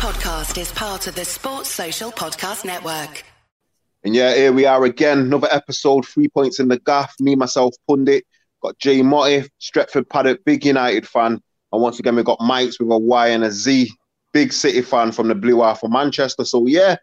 [0.00, 3.22] podcast is part of the Sports Social Podcast Network.
[4.02, 7.14] And yeah, here we are again, another episode, three points in the gaff.
[7.20, 8.24] Me, myself, Pundit,
[8.62, 11.38] got Jay Motty, Stretford Paddock, big United fan.
[11.70, 13.92] And once again, we've got Mykez with a Y and a Z,
[14.32, 16.46] big City fan from the Blue Half of Manchester.
[16.46, 16.96] So yeah,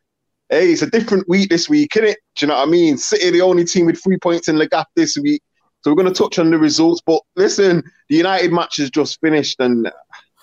[0.49, 2.17] hey, it's a different week this week, isn't it?
[2.35, 2.97] Do you know what I mean?
[2.97, 5.43] City, the only team with three points in the gap this week.
[5.83, 7.03] So we're going to touch on the results.
[7.05, 9.91] But listen, the United match has just finished, and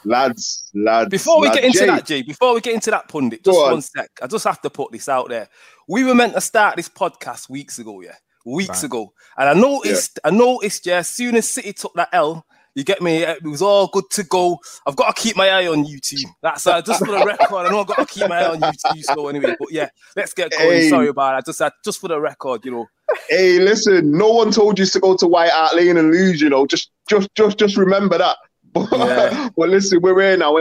[0.05, 1.11] lads, lads.
[1.11, 3.59] Before we lads, get into Jay, that, Jay, before we get into that pundit, just
[3.59, 3.73] on.
[3.73, 4.11] one sec.
[4.23, 5.49] I just have to put this out there.
[5.89, 8.85] We were meant to start this podcast weeks ago, yeah, weeks Right.
[8.85, 12.47] ago, and I noticed, I noticed, yeah, as soon as City took that L.
[12.77, 13.19] You get me?
[13.23, 14.59] It was all good to go.
[14.85, 16.29] I've got to keep my eye on YouTube.
[16.43, 17.67] That's uh, just for the record.
[17.67, 19.01] I know I've got to keep my eye on YouTube.
[19.05, 20.69] So anyway, but yeah, let's get going.
[20.81, 20.89] Hey.
[20.89, 21.37] Sorry about it.
[21.37, 22.89] I just uh, just for the record, you know.
[23.29, 26.49] Hey, listen, no one told you to go to White Hart Lane and lose, you
[26.51, 26.67] know.
[26.67, 28.39] Just just just just remember that.
[28.75, 29.49] But, Yeah.
[29.57, 30.57] but listen, we're here now.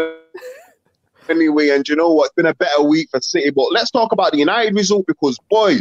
[1.30, 2.26] Anyway, and you know what?
[2.26, 3.49] It's been a better week for City.
[3.49, 5.80] But let's talk about the United result because boy,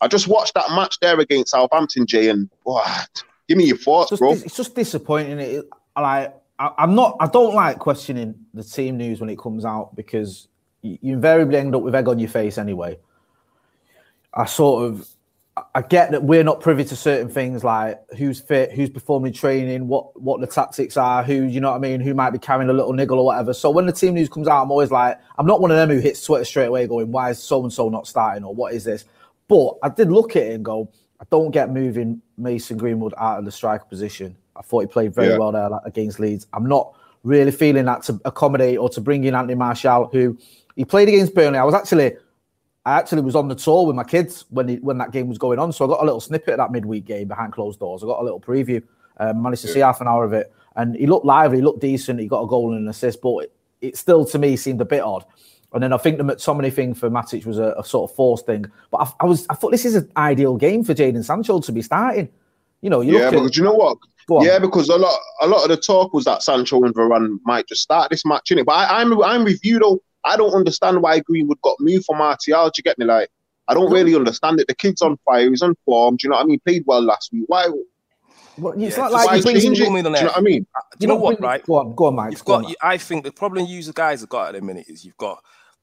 [0.00, 3.22] I just watched that match there against Southampton, Jay, and what?
[3.48, 4.32] Give me your thoughts, just, bro.
[4.32, 5.38] it's just disappointing.
[5.38, 5.64] It
[5.96, 7.16] like I, I'm not.
[7.20, 10.48] I don't like questioning the team news when it comes out because
[10.82, 12.98] you, you invariably end up with egg on your face anyway.
[14.32, 15.08] I sort of
[15.74, 19.88] I- get that we're not privy to certain things like who's fit, who's performing training,
[19.88, 22.70] what what the tactics are, who you know what I mean, who might be carrying
[22.70, 23.52] a little niggle or whatever.
[23.52, 25.88] So when the team news comes out, I'm always like, I'm not one of them
[25.88, 28.72] who hits Twitter straight away going, why is so and so not starting or what
[28.74, 29.04] is this?
[29.48, 33.38] But I did look at it and go, I don't get moving Mason Greenwood out
[33.38, 34.36] of the striker position.
[34.56, 35.38] I thought he played very Yeah.
[35.38, 36.46] well there against Leeds.
[36.52, 40.38] I'm not really feeling that to accommodate or to bring in Anthony Martial, who
[40.76, 41.58] he played against Burnley.
[41.58, 42.16] I was actually
[42.90, 45.38] I actually was on the tour with my kids when he, when that game was
[45.38, 48.02] going on, so I got a little snippet of that midweek game behind closed doors.
[48.02, 48.82] I got a little preview,
[49.18, 51.80] um, managed to see half an hour of it, and he looked lively, he looked
[51.80, 52.18] decent.
[52.18, 54.84] He got a goal and an assist, but it, it still to me seemed a
[54.84, 55.24] bit odd.
[55.72, 58.44] And then I think the McTominay thing for Matic was a, a sort of forced
[58.44, 58.64] thing.
[58.90, 61.72] But I, I was I thought this is an ideal game for Jadon Sancho to
[61.72, 62.28] be starting.
[62.80, 63.98] You know, you Yeah, look because at, you know what?
[64.42, 67.68] Yeah, because a lot a lot of the talk was that Sancho and Varane might
[67.68, 68.64] just start this match, innit?
[68.64, 70.02] But I, I'm I'm with you though.
[70.24, 72.66] I don't understand why Greenwood got moved for Martial.
[72.66, 73.04] Do you get me?
[73.04, 73.30] Like,
[73.68, 74.66] I don't really understand it.
[74.68, 75.48] The kid's on fire.
[75.48, 76.16] He's on form.
[76.16, 76.60] Do you know what I mean?
[76.66, 77.44] Played well last week.
[77.46, 77.68] Why?
[78.58, 80.62] Well, it's Yeah, not like Why you bring change Do you know what I mean?
[80.64, 81.64] Do you know what, bring- right?
[81.64, 82.32] Go on, go on, Mike.
[82.32, 82.74] You've go on, got.
[82.82, 85.42] I think the problem you guys have got at the minute is you've got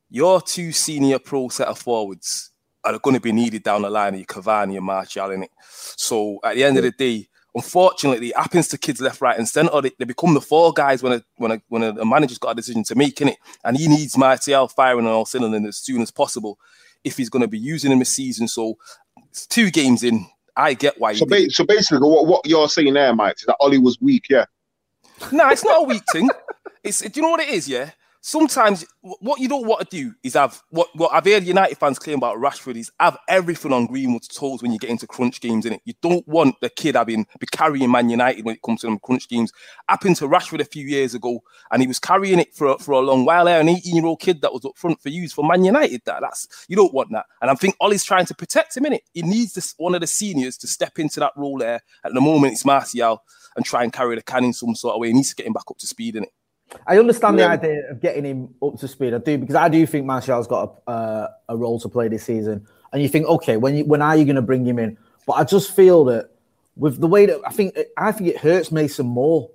[0.10, 2.52] your two senior pro set of forwards
[2.84, 4.16] are going to be needed down the line.
[4.16, 5.52] Your Cavani and Martial in it.
[5.96, 9.48] So at the end of the day, unfortunately, it happens to kids left, right, and
[9.48, 9.82] centre.
[9.82, 12.56] They, they become the four guys when a when a when a, manager's got a
[12.56, 16.02] decision to make in it, and he needs Martial firing on all cylinders as soon
[16.02, 16.60] as possible
[17.04, 18.48] if he's going to be using him this season.
[18.48, 18.78] So
[19.30, 20.28] it's two games in.
[20.56, 21.14] I get why.
[21.14, 21.48] So, he did it.
[21.48, 24.26] ba- so basically, what, what you're saying there, Mike, is that Ollie was weak.
[24.30, 24.46] Yeah.
[25.32, 26.30] No, it's not a weak thing.
[26.84, 27.68] It's do you know what it is?
[27.68, 27.90] Yeah.
[28.28, 28.86] Sometimes
[29.22, 32.18] what you don't want to do is have what what I've heard United fans claim
[32.18, 35.66] about Rashford is have everything on Greenwood's toes when you get into crunch games.
[35.66, 38.82] In it, you don't want the kid having be carrying Man United when it comes
[38.82, 39.54] to them crunch games.
[39.88, 43.00] Happened to Rashford a few years ago, and he was carrying it for for a
[43.00, 43.46] long while.
[43.46, 46.02] There, an 18 year old kid that was up front for use for Man United.
[46.04, 47.28] That that's you don't want that.
[47.42, 49.04] And I think Ollie's trying to protect him in it.
[49.14, 51.80] He needs this one of the seniors to step into that role there.
[52.04, 53.24] At the moment, it's Martial
[53.56, 55.08] and try and carry the can in some sort of way.
[55.08, 56.34] He needs to get him back up to speed in it.
[56.86, 57.56] I understand Yeah.
[57.56, 59.14] the idea of getting him up to speed.
[59.14, 62.24] I do because I do think Martial's got a, uh, a role to play this
[62.24, 62.66] season.
[62.92, 64.98] And you think, okay, when you, when are you going to bring him in?
[65.26, 66.32] But I just feel that
[66.76, 69.50] with the way that I think I think it hurts Mason more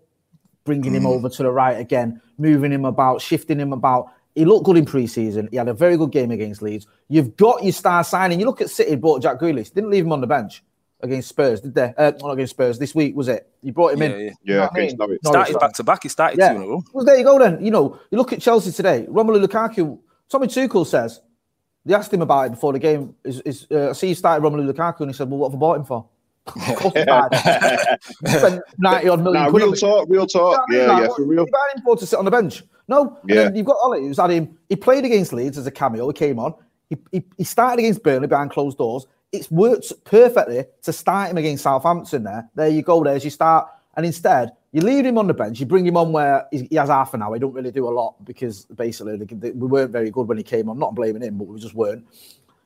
[0.65, 4.11] bringing him over to the right again, moving him about, shifting him about.
[4.35, 5.49] He looked good in pre-season.
[5.51, 6.87] He had a very good game against Leeds.
[7.09, 8.41] You've got your star signing.
[8.41, 9.75] You look at City bought Jack Grealish.
[9.75, 10.63] Didn't leave him on the bench
[11.03, 11.93] against Spurs, did they?
[11.97, 13.49] Uh, not against Spurs this week, was it?
[13.63, 14.13] You brought him Yeah, in.
[14.13, 14.19] yeah.
[14.19, 14.97] You know Yeah, what I mean?
[14.97, 14.99] Norwich.
[14.99, 15.61] Norwich, Started sorry.
[15.61, 16.03] back to back.
[16.03, 16.51] He started Yeah.
[16.53, 16.83] two in a row.
[16.93, 17.65] Well, there you go then.
[17.65, 19.07] You know, you look at Chelsea today.
[19.09, 19.99] Romelu Lukaku.
[20.29, 21.21] Tommy Tuchel says
[21.85, 23.15] they asked him about it before the game.
[23.25, 25.57] Is, is uh, I see you started Romelu Lukaku, and he said, "Well, what have
[25.57, 26.07] I bought him for?"
[26.47, 27.03] Of course he.
[28.39, 29.45] Spent ninety odd million.
[29.45, 30.59] Nah, quid real talk, real You talk.
[30.69, 31.45] what Yeah, yeah, for real.
[31.45, 32.63] You buying him for to sit on the bench?
[32.89, 33.17] No.
[33.23, 33.35] And Yeah.
[33.45, 34.57] then you've got Ollie, who's had him.
[34.69, 36.07] He played against Leeds as a cameo.
[36.09, 36.55] He came on.
[36.91, 39.07] He, he, he started against Burnley behind closed doors.
[39.33, 42.25] It's worked perfectly to start him against Southampton.
[42.25, 43.03] There, there you go.
[43.03, 43.69] There's your start.
[43.97, 45.59] And instead, you leave him on the bench.
[45.61, 47.35] You bring him on where he has half an hour.
[47.35, 50.39] He don't really do a lot because basically they, they- we weren't very good when
[50.39, 50.79] he came on.
[50.79, 52.07] Not blaming him, but we just weren't.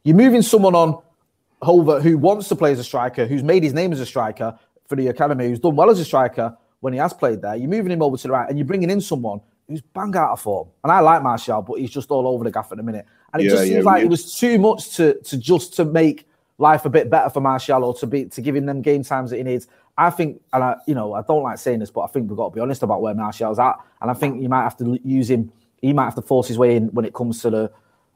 [0.04, 1.00] You're moving someone on
[1.62, 4.56] Hover who wants to play as a striker, who's made his name as a striker
[4.88, 7.56] for the academy, who's done well as a striker when he has played there.
[7.56, 10.30] You're moving him over to the right, and you're bringing in someone who's bang out
[10.32, 10.68] of form.
[10.84, 13.04] And I like Martial, but he's just all over the gaff at the minute.
[13.32, 14.04] And it Yeah, just yeah, seems like yeah.
[14.06, 16.25] it was too much to to just to make
[16.58, 19.30] life a bit better for Martial or to be to give him them game times
[19.30, 19.66] that he needs.
[19.98, 22.36] I think, and I, you know, I don't like saying this, but I think we've
[22.36, 23.76] got to be honest about where Martial's at.
[24.02, 26.58] And I think you might have to use him he might have to force his
[26.58, 27.70] way in when it comes to the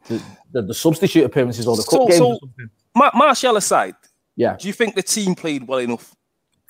[0.08, 0.22] the,
[0.52, 2.18] the, the substitute appearances or the So- cup games.
[2.18, 2.70] so- or something.
[2.94, 3.94] Mar- Martial aside,
[4.34, 6.14] Yeah, do you think the team played well enough?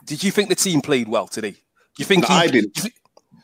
[0.05, 1.53] Did you think the team played well today?
[1.53, 1.59] Do
[1.99, 2.75] you think No, he- I didn't.
[2.75, 2.95] do you thi-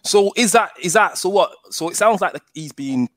[0.05, 1.29] So is that is that so?
[1.31, 1.53] What?
[1.71, 3.09] So it sounds like he's been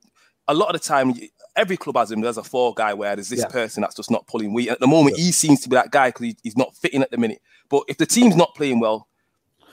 [0.47, 1.13] a lot of the time.
[1.55, 2.21] Every club has him.
[2.21, 3.47] There's a four guy where there's this Yeah.
[3.47, 4.69] person that's just not pulling weight.
[4.69, 7.11] At the moment, he seems to be that guy because he, he's not fitting at
[7.11, 7.41] the minute.
[7.69, 9.07] But if the team's not playing well,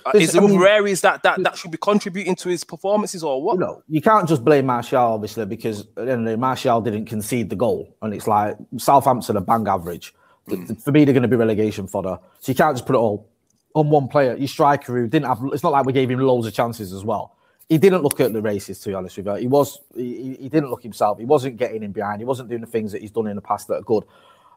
[0.05, 2.65] uh, is there I mean- other areas that, that that should be contributing to his
[2.65, 3.55] performances or what?
[3.55, 6.37] you know, you can't just blame Martial obviously because at the end of the day,
[6.37, 10.15] Martial didn't concede the goal, and it's like Southampton are bang average.
[10.47, 12.19] The- For me, they're going to be relegation fodder.
[12.41, 13.29] So you can't just put it all
[13.75, 14.37] on one player.
[14.37, 15.41] Your striker who didn't have.
[15.53, 17.37] It's not like we gave him loads of chances as well.
[17.69, 19.35] He didn't look at the races, to be honest with you.
[19.35, 19.81] He was.
[19.95, 21.19] He, he- didn't look himself.
[21.19, 22.21] He wasn't getting in behind.
[22.21, 24.05] He wasn't doing the things that he's done in the past that are good.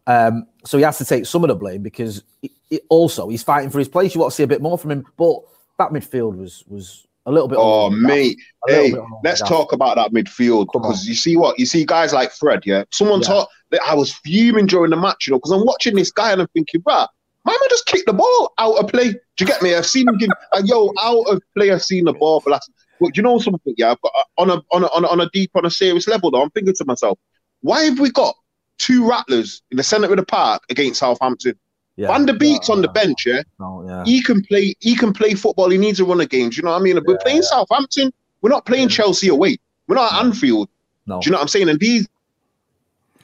[0.08, 3.44] Um, so he has to take some of the blame because it, it also he's
[3.44, 4.14] fighting for his place.
[4.16, 5.40] You want to see a bit more from him, but
[5.78, 7.58] that midfield was was a little bit.
[7.60, 8.08] Oh, over the top.
[8.10, 8.38] mate.
[8.68, 12.32] Hey, let's talk about that midfield Come because you see what you see guys like
[12.32, 12.64] Fred.
[12.66, 13.28] Yeah, someone Yeah.
[13.28, 16.32] taught that I was fuming during the match, you know, because I'm watching this guy
[16.32, 17.08] and I'm thinking, bruh,
[17.46, 19.12] my man just kicked the ball out of play.
[19.12, 19.76] Do you get me?
[19.76, 21.72] I've seen him give, uh, yo, out of play.
[21.72, 22.68] I've seen the ball, that's,
[23.00, 23.74] but you know something?
[23.78, 25.72] Yeah, I've got uh, on a on a on a, on a deep on a
[25.72, 26.32] serious level.
[26.32, 27.18] Though I'm thinking to myself,
[27.62, 28.36] why have we got
[28.78, 31.54] two rattlers in the centre of the park against Southampton?
[31.96, 32.08] Yeah.
[32.08, 33.42] Van der Beek's on the bench, yeah.
[33.60, 34.06] No, yeah.
[34.06, 34.74] He can play.
[34.80, 35.70] He can play football.
[35.70, 36.56] He needs to run a games.
[36.56, 36.98] You know what I mean?
[37.06, 38.14] We're Yeah, playing Southampton.
[38.42, 39.58] We're not playing Chelsea away.
[39.88, 40.70] We're not at Anfield.
[41.08, 41.20] No.
[41.20, 41.68] Do you know what I'm saying?
[41.68, 42.08] And these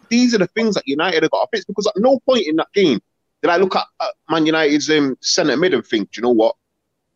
[0.09, 2.55] these are the things that United have got to fix because at no point in
[2.57, 3.01] that game
[3.41, 6.31] did I look at uh, Man United's um, centre mid and think, do you know
[6.31, 6.55] what?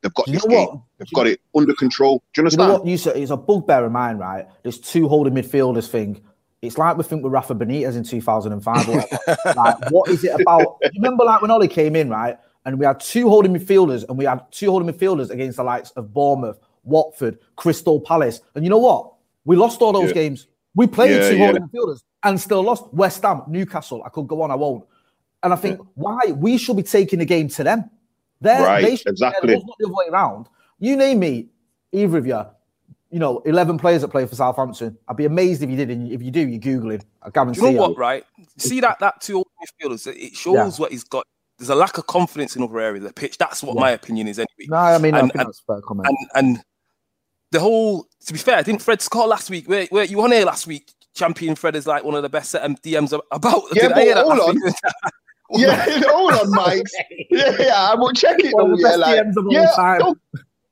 [0.02, 0.68] They've got Do you this know game.
[0.68, 0.80] what?
[1.00, 2.22] They've got it under control.
[2.34, 2.68] Do you You understand?
[2.70, 3.18] know what you said?
[3.18, 4.46] It's a bugbear of mine, right?
[4.64, 6.22] This two holding midfielders thing.
[6.62, 8.88] It's like we think with Rafa Benitez in 2005.
[9.56, 10.78] like, what is it about?
[10.84, 12.38] You remember, like when Ollie came in, right?
[12.66, 15.92] And we had two holding midfielders, and we had two holding midfielders against the likes
[15.92, 18.42] of Bournemouth, Watford, Crystal Palace.
[18.56, 19.14] And you know what?
[19.46, 20.14] We lost all those Yeah.
[20.16, 20.48] games.
[20.76, 21.46] We played Yeah, two yeah.
[21.46, 22.94] holding midfielders and still lost.
[22.94, 24.04] West Ham, Newcastle.
[24.06, 24.84] I could go on, I won't.
[25.42, 27.90] And I think why we should be taking the game to them.
[28.42, 29.48] They're, Right, they should exactly.
[29.48, 30.48] there, not the other way around.
[30.80, 31.48] You name me,
[31.92, 32.42] either of you,
[33.12, 34.98] you know, 11 players that play for Southampton.
[35.08, 35.90] I'd be amazed if you did.
[35.90, 37.04] And if you do, you're Googling.
[37.22, 37.90] I guarantee Do you know you.
[37.90, 38.24] what, right?
[38.58, 40.08] See that that two old midfielders.
[40.08, 40.82] It shows Yeah.
[40.82, 41.26] what he's got.
[41.58, 43.38] There's a lack of confidence in other areas of the pitch.
[43.38, 43.82] That's what Yeah.
[43.82, 44.68] my opinion is, anyway.
[44.70, 46.08] No, I mean, I And- think and- that's a fair comment.
[46.08, 46.64] and and
[47.52, 49.68] the whole to be fair, didn't Fred score last week?
[49.68, 50.94] Where, where you on here last week?
[51.16, 53.64] Champion Fred is like one of the best set DMs about.
[53.74, 54.56] Yeah, Did I but hold on.
[54.64, 54.74] week?
[55.52, 56.84] Yeah, hold on, Mike.
[57.32, 58.54] Yeah, yeah, I will check it.
[58.54, 60.00] One of though, the yeah, best like, DMs of all yeah, time.
[60.00, 60.16] no,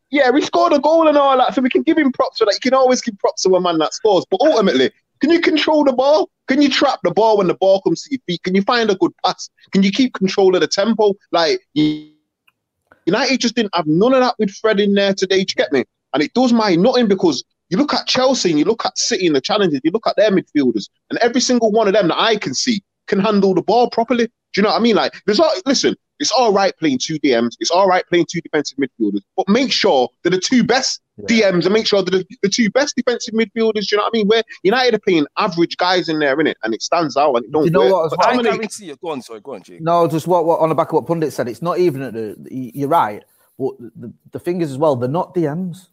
[0.09, 2.45] yeah, we scored a goal and all that, so we can give him props for
[2.45, 2.53] that.
[2.53, 5.83] You can always give props to a man that scores, but ultimately, can you control
[5.83, 6.29] the ball?
[6.47, 8.43] Can you trap the ball when the ball comes to your feet?
[8.43, 9.49] Can you find a good pass?
[9.71, 11.13] Can you keep control of the tempo?
[11.31, 15.43] Like United just didn't have none of that with Fred in there today.
[15.43, 15.83] Do you get me?
[16.13, 19.27] And it does my nothing because you look at Chelsea and you look at City
[19.27, 19.81] and the challenges.
[19.83, 22.83] You look at their midfielders, and every single one of them that I can see
[23.07, 24.27] can handle the ball properly.
[24.27, 24.95] Do you know what I mean?
[24.95, 28.41] Like, there's all, listen, it's all right playing two DMs, it's all right playing two
[28.41, 32.37] defensive midfielders, but make sure they're the two best DMs and make sure they're the,
[32.43, 33.87] the two best defensive midfielders.
[33.87, 34.27] Do you know what I mean?
[34.27, 36.53] Where United are playing average guys in there, innit?
[36.63, 37.91] And it stands out and it don't You know work.
[37.91, 38.27] what as But well?
[38.27, 38.95] I Dominic- guarantee you.
[38.97, 39.81] Go on, sorry, go on, Jake.
[39.81, 41.47] No, just what, what on the back of what Pundit said.
[41.47, 42.35] It's not even at the.
[42.37, 43.23] the- You're right,
[43.57, 44.95] but the, the thing is as well.
[44.95, 45.87] They're not DMs.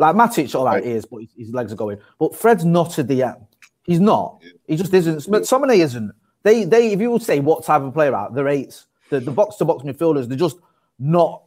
[0.00, 1.98] Like Matic, all right, he is, but his, his legs are going.
[2.20, 3.44] But Fred's not a DM.
[3.84, 4.40] He's not.
[4.68, 5.28] He just isn't.
[5.28, 6.12] But Somebody isn't.
[6.44, 6.92] They, they.
[6.92, 8.86] If you would say what type of player are, they're eights.
[9.10, 10.58] The, the box to box midfielders, they're just
[10.98, 11.42] not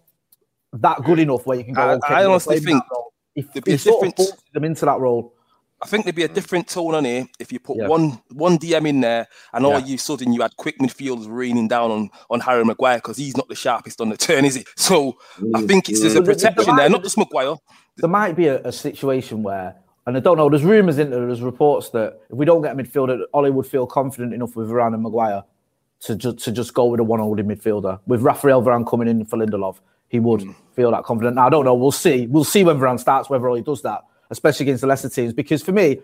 [0.73, 1.81] that good enough where you can go.
[1.81, 3.13] I- okay, I honestly think if, role.
[3.35, 5.33] He, there'd be he a sort of them into that role.
[5.83, 7.87] I think there'd be a different tone on here if you put Yeah.
[7.87, 9.85] one one DM in there, and all Yeah.
[9.85, 13.47] you sudden you had quick midfielders raining down on on Harry Maguire because he's not
[13.49, 14.65] the sharpest on the turn, is he?
[14.77, 15.17] So
[15.55, 17.55] I think it's there's a But the- the protection there, line- not just Maguire.
[17.97, 19.75] there might be a, a situation where,
[20.05, 22.73] and I don't know, there's rumours in there, there's reports that if we don't get
[22.73, 25.43] a midfielder, Ollie would feel confident enough with Varane and Maguire
[26.01, 27.99] to, ju- to just go with a one holding midfielder.
[28.07, 29.77] With Rafael Varane coming in for Lindelof,
[30.09, 30.55] he would mm.
[30.75, 31.35] feel that confident.
[31.35, 32.27] Now, I don't know, we'll see.
[32.27, 35.33] We'll see when Varane starts, whether he does that, especially against the lesser teams.
[35.33, 36.01] Because for me,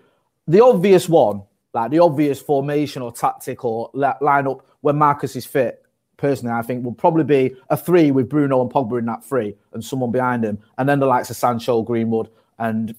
[0.48, 1.42] the obvious one,
[1.74, 5.84] like the obvious formation or tactic or li- lineup when Marcus is fit,
[6.16, 9.56] personally, I think will probably be a three with Bruno and Pogba in that three
[9.74, 10.60] and someone behind him.
[10.77, 12.96] And then the likes of Sancho, Greenwood, and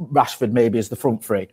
[0.00, 1.48] Rashford maybe as the front three.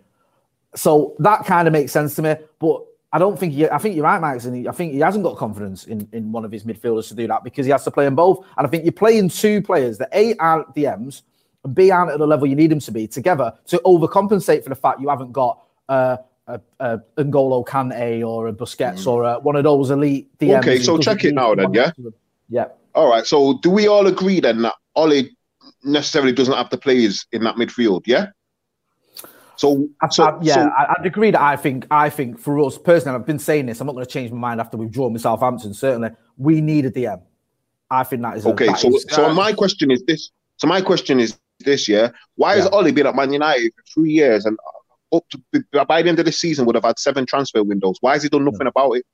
[0.75, 2.35] So that kind of makes sense to me.
[2.59, 4.45] But I don't think he, I think you're right, Max.
[4.45, 7.13] And he, I think he hasn't got confidence in, in one of his midfielders to
[7.13, 8.43] do that because he has to play them both.
[8.57, 11.21] And I think you're playing two players that A aren't DMs
[11.63, 14.69] and B aren't at the level you need them to be together to overcompensate for
[14.69, 16.17] the fact you haven't got uh,
[16.47, 20.59] a, a N'Golo Kante or a Busquets or a, one of those elite DMs.
[20.59, 21.83] Okay, so check it now then, yeah?
[21.83, 22.13] next to them.
[22.49, 22.65] Yeah.
[22.95, 23.27] All right.
[23.27, 25.37] So do we all agree then that Ollie
[25.83, 28.03] necessarily doesn't have the players in that midfield?
[28.07, 28.27] Yeah.
[29.55, 33.19] So, so I, yeah, so, I'd agree that I think I think for us personally,
[33.19, 33.79] I've been saying this.
[33.79, 35.73] I'm not going to change my mind after we've drawn with Southampton.
[35.73, 37.21] Certainly, we need a DM.
[37.89, 38.67] I think that is a, okay.
[38.67, 40.31] that So, is- so my question is this.
[40.57, 42.71] So my question is this: Yeah, why has Yeah.
[42.71, 44.57] Ollie been at Man United for three years and
[45.13, 47.97] up to by the end of the season would have had seven transfer windows?
[48.01, 48.67] Why has he done nothing hmm.
[48.67, 49.05] about it?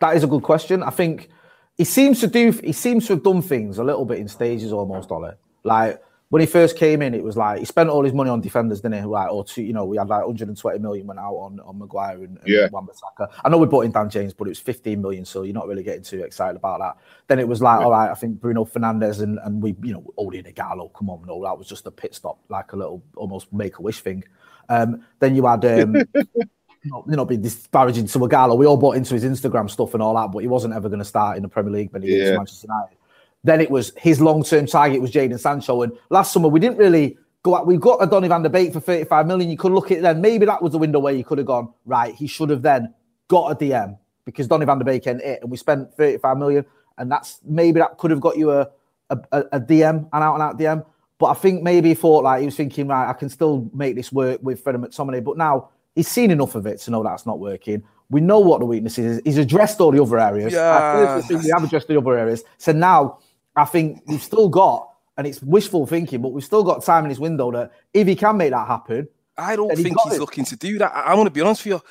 [0.00, 0.82] That is a good question.
[0.82, 1.28] I think
[1.76, 2.52] he seems to do.
[2.52, 5.10] He seems to have done things a little bit in stages, almost.
[5.10, 5.32] Ollie,
[5.64, 8.40] like when he first came in, it was like he spent all his money on
[8.40, 9.04] defenders, didn't he?
[9.04, 12.24] Like, or two, you know, we had like 120 million went out on on Maguire
[12.24, 12.68] and, and Yeah.
[12.72, 13.30] Wan-Bissaka.
[13.44, 15.68] I know we bought in Dan James, but it was 15 million, so you're not
[15.68, 16.96] really getting too excited about that.
[17.26, 20.10] Then it was like, all right, I think Bruno Fernandes and and we, you know,
[20.16, 20.88] Oli Gallo.
[20.96, 23.82] Come on, no, that was just a pit stop, like a little almost make a
[23.82, 24.24] wish thing.
[24.70, 25.62] Um, then you had.
[25.66, 25.96] Um,
[26.84, 28.56] not, you know, be disparaging to Ighalo.
[28.56, 30.98] We all bought into his Instagram stuff and all that, but he wasn't ever going
[30.98, 32.30] to start in the Premier League when he went Yeah.
[32.32, 32.96] to Manchester United.
[33.44, 37.16] Then it was his long-term target was Jadon Sancho, and last summer we didn't really
[37.42, 37.66] go out.
[37.66, 39.50] We got a Donny van der Beek for 35 million.
[39.50, 40.20] You could look at it then.
[40.20, 42.14] Maybe that was the window where you could have gone right.
[42.14, 42.94] He should have then
[43.28, 46.64] got a DM because Donny van der Beek ain't it, and we spent 35 million,
[46.98, 48.68] and that's maybe that could have got you a
[49.12, 50.84] a, a, DM, an out and out DM.
[51.18, 53.94] But I think maybe he thought like he was thinking, right, I can still make
[53.94, 55.22] this work with Fred McTominay.
[55.22, 57.82] But now he's seen enough of it to know that's not working.
[58.10, 59.20] We know what the weakness is.
[59.24, 60.54] He's addressed all the other areas.
[60.54, 61.38] I Yeah.
[61.38, 62.42] we have addressed the other areas.
[62.58, 63.18] So now
[63.56, 67.10] I think we've still got, and it's wishful thinking, but we've still got time in
[67.10, 70.56] his window that if he can make that happen, I don't think he's looking to
[70.56, 70.92] do that.
[70.94, 71.82] I, I want to be honest with you.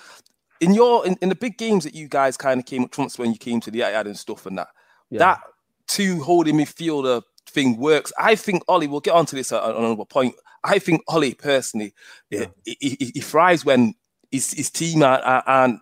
[0.60, 3.18] In your in, in the big games that you guys kind of came up trumps
[3.18, 4.68] when you came to the Etihad and stuff and that,
[5.10, 5.20] Yeah.
[5.20, 5.39] that
[5.88, 8.13] two holding midfielder thing works.
[8.20, 8.88] I think Ollie.
[8.88, 10.36] We'll get onto this at, at another point.
[10.63, 11.94] I think Ollie personally,
[12.30, 12.46] Yeah.
[12.63, 13.96] he, he, he thrives when
[14.32, 15.80] his, his team are, are, aren't,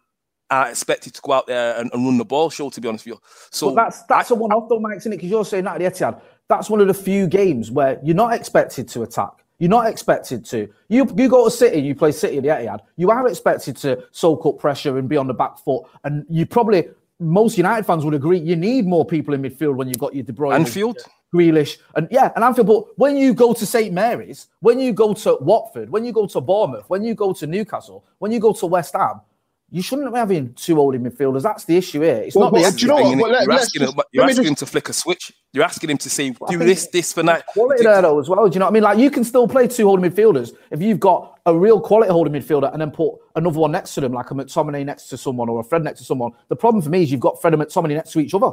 [0.52, 2.70] are expected to go out there and, and run the ball show.
[2.70, 5.18] To be honest with you, so that's that's a one off though, Mike, isn't it?
[5.18, 6.22] Because you're saying that at the Etihad.
[6.48, 9.32] That's one of the few games where you're not expected to attack.
[9.60, 10.70] You're not expected to.
[10.88, 12.80] You you go to City, you play City at the Etihad.
[12.96, 15.84] You are expected to soak up pressure and be on the back foot.
[16.04, 16.88] And you probably
[17.20, 20.24] most United fans would agree you need more people in midfield when you've got your
[20.24, 20.98] De Bruyne, Anfield.
[21.34, 22.68] Grealish, and yeah, and Anfield.
[22.68, 26.26] But when you go to St Mary's, when you go to Watford, when you go
[26.28, 29.22] to Bournemouth, when you go to Newcastle, when you go to West Ham,
[29.72, 31.44] you shouldn't be having two holding midfielders.
[31.44, 32.16] That's the issue here.
[32.16, 33.18] It's Well, not well, the do you know what?
[33.18, 35.32] Well, let, you're asking, just- him, you're asking just- him to flick a switch.
[35.54, 37.46] You're asking him to say, do this, this for that.
[37.48, 38.48] quality there though as well.
[38.48, 38.84] Do you know what I mean?
[38.84, 42.34] Like you can still play two holding midfielders if you've got a real quality holding
[42.34, 45.50] midfielder and then put another one next to them, like a McTominay next to someone
[45.50, 46.32] or a Fred next to someone.
[46.50, 48.52] The problem for me is you've got Fred and McTominay next to each other.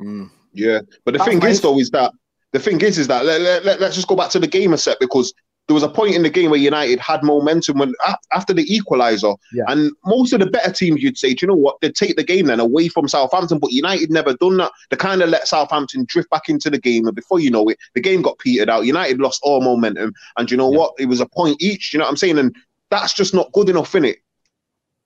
[0.00, 2.12] Mm, yeah, but the That's thing is though is that
[2.52, 4.72] the thing is is that let, let, let, us just go back to the game
[4.72, 5.32] a sec because
[5.66, 7.94] there was a point in the game where United had momentum when
[8.32, 9.64] after the equaliser, Yeah.
[9.68, 12.22] and most of the better teams you'd say, do you know what, they'd take the
[12.22, 14.72] game then away from Southampton, but United never done that.
[14.90, 17.78] They kind of let Southampton drift back into the game, and before you know it,
[17.94, 18.84] the game got petered out.
[18.84, 20.78] United lost all momentum, and do you know Yeah.
[20.78, 21.94] what, it was a point each.
[21.94, 22.54] You know what I'm saying, and
[22.90, 24.18] that's just not good enough, in it.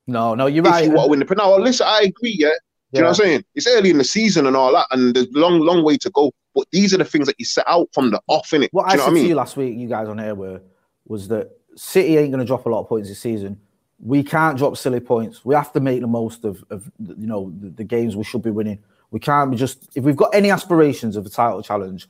[0.08, 0.84] No, no, you're If right.
[0.86, 2.48] you want to win the now, listen, I agree, yeah.
[2.92, 3.44] Do you know what I'm saying?
[3.54, 6.10] It's early in the season and all that, and there's a long, long way to
[6.10, 6.32] go.
[6.58, 8.70] But these are the things that you set out from the off, innit?
[8.72, 10.34] What Do I know said what I to you last week, you guys on here
[10.34, 10.60] were
[11.06, 13.60] was that City ain't going to drop a lot of points this season.
[14.00, 15.44] We can't drop silly points.
[15.44, 18.42] We have to make the most of, of you know the, the games we should
[18.42, 18.80] be winning.
[19.12, 22.08] We can't be just if we've got any aspirations of a title challenge,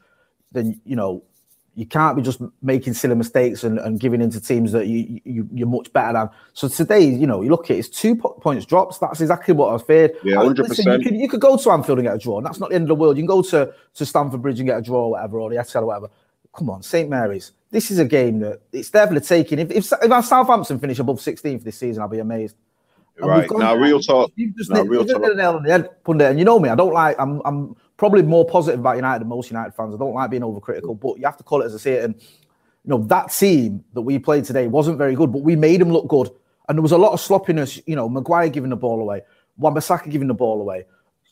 [0.51, 1.23] then you know
[1.79, 5.49] you can't be just making silly mistakes and, and giving into teams that you, you
[5.53, 6.29] you're much better than.
[6.53, 8.99] So today, you know, you look at it, it's two po- points drops.
[8.99, 10.17] That's exactly what I feared.
[10.25, 10.99] Yeah, 100%.
[10.99, 12.75] You could, you could go to Anfield and get a draw, and that's not the
[12.75, 13.17] end of the world.
[13.17, 15.57] You can go to, to Stamford Bridge and get a draw, or whatever, or the
[15.57, 16.09] Etihad or whatever.
[16.57, 17.53] Come on, St Mary's.
[17.71, 19.61] This is a game that it's definitely taking.
[19.61, 22.57] If if, if our Southampton finish above 16th this season, I'll be amazed.
[23.19, 24.33] And Right now, real talk.
[24.35, 25.23] You've just Now, hit- real talk.
[25.23, 26.31] the nail on the head, pundit.
[26.31, 27.15] And you know me, I don't like.
[27.21, 29.95] I'm I'm probably more positive about United than most United fans.
[29.95, 32.05] I don't like being overcritical, but you have to call it as I see it.
[32.05, 35.81] And you know that team that we played today wasn't very good, but we made
[35.83, 36.31] them look good.
[36.69, 37.79] And there was a lot of sloppiness.
[37.87, 39.23] You know, Maguire giving the ball away,
[39.59, 40.85] Wan-Bissaka giving the ball away,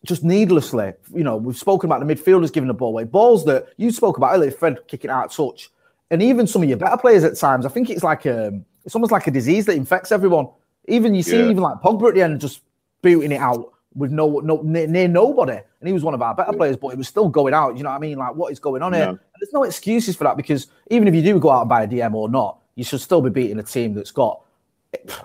[0.05, 0.93] just needlessly.
[1.15, 4.17] You know, we've spoken about the midfielders giving the ball away, balls that you spoke
[4.19, 5.71] about earlier, Fred kicking out of touch,
[6.11, 7.65] and even some of your better players at times.
[7.65, 10.49] I think it's like um, it's almost like a disease that infects everyone.
[10.89, 11.45] Even you see, Yeah.
[11.51, 12.61] even like Pogba at the end, just
[13.03, 16.35] booting it out with no no near, near nobody, and he was one of our
[16.35, 17.77] better players, but it was still going out.
[17.77, 18.19] You know what I mean?
[18.19, 19.03] Like, what is going on here?
[19.03, 19.09] Yeah.
[19.09, 21.83] And there's no excuses for that because even if you do go out and buy
[21.85, 24.43] a DM or not, you should still be beating a team that's got.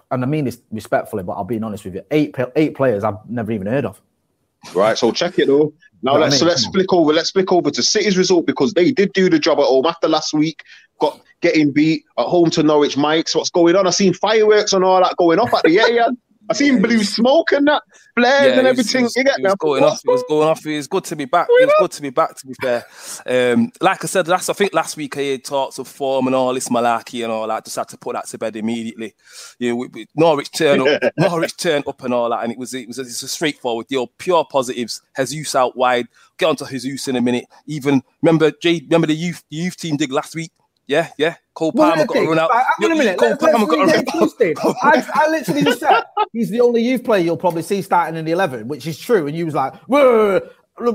[0.10, 3.30] And I mean this respectfully, but I'll be honest with you: eight eight players I've
[3.30, 4.02] never even heard of.
[4.74, 5.74] Right, so check it though.
[6.02, 7.14] Now what I let's so let's flick over.
[7.14, 10.08] Let's flick over to City's result because they did do the job at home after
[10.08, 10.64] last week.
[11.00, 12.98] Got getting beat at home to Norwich.
[12.98, 13.88] Mike's what's going on?
[13.88, 16.16] I've seen fireworks and all that going off at the Etihad.
[16.52, 17.82] I seen blue smoke and that
[18.16, 19.02] flares Yeah, and it was- everything.
[19.02, 20.02] It was, it was going off.
[20.06, 20.66] It was going off.
[20.66, 21.48] It was good to be back.
[21.50, 22.36] It was good to be back.
[22.38, 22.86] To be fair,
[23.26, 26.36] um, like I said, last I think last week I had talks of form and
[26.36, 27.66] all this malarkey and all that.
[27.66, 29.16] Just had to put that to bed immediately.
[29.60, 32.58] You know, we, we, Norwich turned up, Norwich turned up and all that, and it
[32.58, 35.02] was it was it's a straightforward deal, pure positives.
[35.18, 36.08] Jesus out wide.
[36.38, 37.46] Get onto Jesus in a minute.
[37.68, 40.52] Even remember Jay, remember the youth the youth team did last week.
[40.92, 41.36] Yeah, yeah.
[41.54, 42.50] Cole Palmer it got to run out.
[42.50, 43.18] Like, hang on a minute.
[43.18, 44.76] Cole Let's, let's Palmer got to run out.
[44.84, 48.26] I, I literally just said he's the only youth player you'll probably see starting in
[48.26, 49.26] the eleven, which is true.
[49.26, 50.42] And you was like, "Whoa!"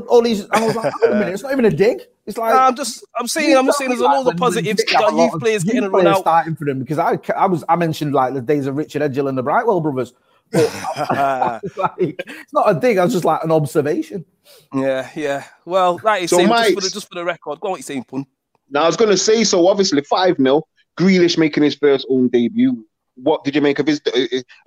[0.09, 0.41] All these.
[0.41, 1.33] And I was like, "Hang on a minute.
[1.33, 2.03] It's not even a dig.
[2.27, 4.85] It's like." Nah, I'm just, I'm seeing I'm just saying, there's a lot of positives.
[4.87, 6.19] You got youth players getting a run out.
[6.19, 9.31] starting for them because I, I was, I mentioned like the days of Richard Edghill
[9.31, 10.13] and the Brightwell brothers.
[10.53, 12.99] But like, it's not a dig.
[12.99, 14.27] I was just like an observation.
[14.75, 15.45] Yeah, yeah.
[15.65, 17.79] Well, like you So, say, just, for the, just for the record, go on what
[17.79, 18.27] you saying, Pun.
[18.71, 19.69] Now I was going to say so.
[19.69, 20.63] Obviously, five 0
[20.99, 22.85] Grealish making his first own debut.
[23.17, 24.01] What did you make of his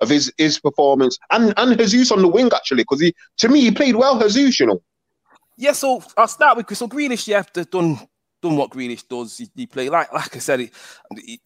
[0.00, 2.82] of his his performance and and Jesus on the wing actually?
[2.82, 4.18] Because he to me he played well.
[4.20, 4.82] Jesus, you know.
[5.56, 7.28] Yeah, so I'll start with so Grealish.
[7.28, 7.98] Yeah, have to done
[8.42, 9.38] done what Grealish does.
[9.38, 10.72] He, he play like like I said, it,
[11.12, 11.40] it,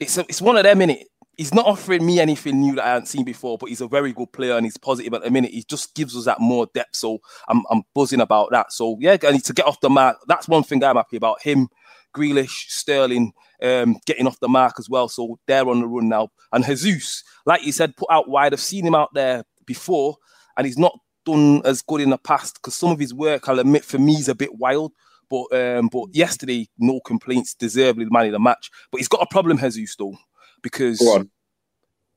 [0.00, 1.06] it's a, it's one of them in it.
[1.36, 4.12] He's not offering me anything new that I haven't seen before, but he's a very
[4.12, 5.50] good player and he's positive at the minute.
[5.50, 6.94] He just gives us that more depth.
[6.94, 8.72] So I'm I'm buzzing about that.
[8.72, 10.18] So yeah, to get off the mark.
[10.28, 11.42] That's one thing I'm happy about.
[11.42, 11.68] Him,
[12.14, 15.08] Grealish, Sterling, um, getting off the mark as well.
[15.08, 16.28] So they're on the run now.
[16.52, 18.52] And Jesus, like you said, put out wide.
[18.52, 20.16] I've seen him out there before,
[20.56, 23.58] and he's not done as good in the past because some of his work, I'll
[23.58, 24.92] admit, for me is a bit wild.
[25.30, 28.70] But um, but yesterday, no complaints, deservedly the man of the match.
[28.90, 30.16] But he's got a problem, Jesus, though,
[30.62, 31.00] because.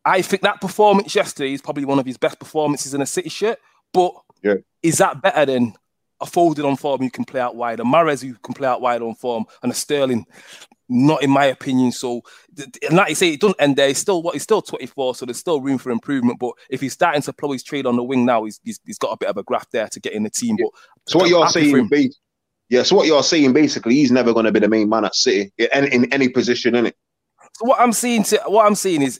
[0.05, 3.27] I think that performance yesterday is probably one of his best performances in a City
[3.27, 3.59] shirt.
[3.91, 4.55] But Yeah.
[4.81, 5.73] is that better than
[6.21, 8.81] a Foden on form you can play out wide, a Mahrez you can play out
[8.81, 10.25] wide on form, and a Sterling?
[10.89, 11.91] Not in my opinion.
[11.91, 12.21] So,
[12.57, 13.89] and like you say, it doesn't end there.
[13.89, 16.39] He's still what he's still 24, so there's still room for improvement.
[16.39, 18.97] But if he's starting to plow his trade on the wing now, he's, he's, he's
[18.97, 20.55] got a bit of a graft there to get in the team.
[20.55, 20.69] But
[21.07, 21.89] So what you're saying,
[22.69, 22.83] yeah.
[22.83, 25.51] So what you're saying basically, he's never going to be the main man at City
[25.57, 26.95] in, in any position, in it.
[27.55, 29.19] So what I'm seeing to what I'm seeing is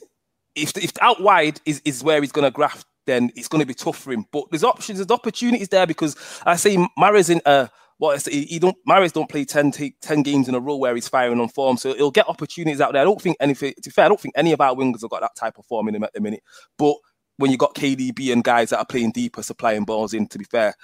[0.54, 3.98] if if out wide is, is where he's gonna graft, then it's gonna be tough
[3.98, 4.26] for him.
[4.30, 8.30] But there's options, there's opportunities there because I see Mahrez in uh what I say,
[8.32, 11.40] he he don't Mahrez don't play 10, 10 games in a row where he's firing
[11.40, 11.76] on form.
[11.76, 13.02] So he'll get opportunities out there.
[13.02, 15.10] I don't think anything to be fair, I don't think any of our wingers have
[15.10, 16.42] got that type of form in him at the minute.
[16.76, 16.94] But
[17.38, 20.44] when you got KDB and guys that are playing deeper, supplying balls in, to be
[20.44, 20.74] fair,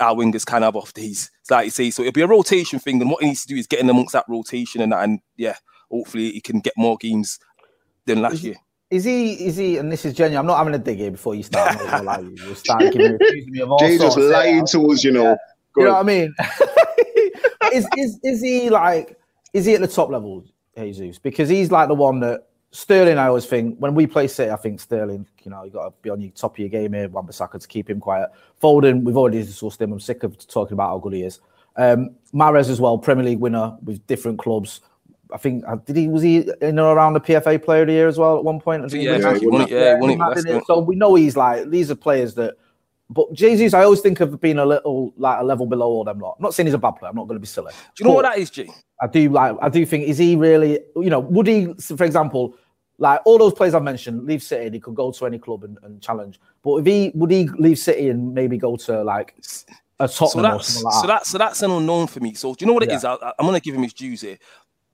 [0.00, 1.30] our wingers can have off days.
[1.40, 3.00] It's like you say, so it'll be a rotation thing.
[3.00, 5.20] And what he needs to do is get in amongst that rotation and that, and
[5.36, 5.56] yeah,
[5.90, 7.38] hopefully he can get more games
[8.06, 8.56] than last year.
[8.90, 9.32] Is he?
[9.46, 9.78] Is he?
[9.78, 10.38] And this is genuine.
[10.38, 11.72] I'm not having a dig here before you start.
[11.72, 12.46] I'm not gonna lie to you.
[12.46, 15.36] You're starting giving accusing me of all Jay just lying to us, you know.
[15.74, 16.34] Go You know what I mean?
[17.72, 19.18] is is is he like?
[19.52, 20.44] Is he at the top level,
[20.76, 21.18] Jesus?
[21.18, 23.18] Because he's like the one that Sterling.
[23.18, 25.26] I always think when we play City, I think Sterling.
[25.42, 27.08] You know, you got to be on your top of your game here.
[27.08, 28.30] Wan-Bissaka to keep him quiet.
[28.62, 29.92] Foden, we've already discussed him.
[29.92, 31.40] I'm sick of talking about how good he is.
[31.76, 34.80] Um, Mahrez as well, Premier League winner with different clubs.
[35.34, 37.92] I think uh, did he was he in or around the PFA Player of the
[37.94, 38.84] Year as well at one point?
[38.84, 39.70] I think he Yeah, Yeah, he won it.
[39.70, 40.16] Yeah, won it.
[40.18, 40.48] Matt Leicester.
[40.48, 40.66] did it.
[40.66, 42.54] So we know he's like these are players that.
[43.10, 46.20] But Jesus, I always think of being a little like a level below all them
[46.20, 46.36] lot.
[46.38, 47.10] I'm not saying he's a bad player.
[47.10, 47.72] I'm not going to be silly.
[47.72, 48.70] Do you know what that is, G?
[49.02, 49.56] I do like.
[49.60, 50.80] I do think is he really?
[50.96, 52.56] You know, would he, for example,
[52.98, 55.64] like all those players I've mentioned, leave City and he could go to any club
[55.64, 56.40] and, and challenge.
[56.62, 59.34] But if he would he leave City and maybe go to like
[60.00, 61.06] a So that's so that?
[61.06, 62.34] that so that's an unknown for me.
[62.34, 62.96] So do you know what it Yeah.
[62.96, 63.04] is?
[63.04, 64.38] I, I'm gonna give him his dues here.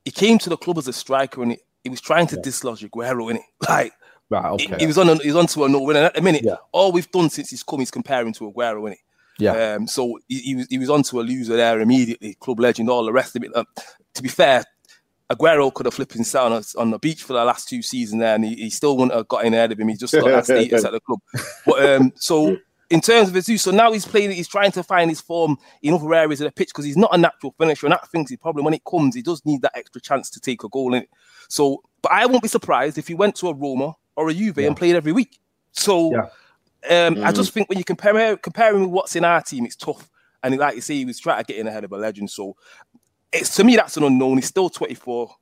[0.04, 2.82] He came to the club as a striker and he, he was trying to dislodge
[2.82, 3.42] Aguero in it.
[3.68, 3.92] Like
[4.30, 4.44] right.
[4.52, 4.76] Okay.
[4.78, 5.96] he was on a, he was onto a no win.
[5.96, 6.56] At the minute, Yeah.
[6.72, 8.98] all we've done since he's come is comparing to Aguero in it.
[9.38, 9.74] yeah.
[9.74, 13.04] Um, so he, he was he was onto a loser there immediately, club legend, all
[13.04, 13.50] the rest of it.
[13.56, 13.66] Um,
[14.14, 14.64] to be fair,
[15.30, 17.82] Aguero could have flipped and sat on, us- on the beach for the last two
[17.82, 19.88] seasons there, and he, he still wouldn't have got in ahead of him.
[19.88, 21.20] He just got that status at the club.
[21.66, 22.56] But um, so
[22.90, 25.94] in terms of Jesus, so now he's playing, he's trying to find his form in
[25.94, 28.38] other areas of the pitch because he's not a natural finisher, and that thinks his
[28.38, 31.02] problem when it comes, he does need that extra chance to take a goal in
[31.02, 31.08] it.
[31.48, 34.58] So, but I won't be surprised if he went to a Roma or a Juve
[34.58, 35.38] and played every week.
[35.72, 37.06] So Yeah.
[37.06, 40.10] um, I just think when you compare comparing with what's in our team, it's tough.
[40.42, 42.30] And like you say, he was trying to get in ahead of a legend.
[42.30, 42.56] So
[43.32, 44.38] it's to me that's an unknown.
[44.38, 45.32] He's still 24.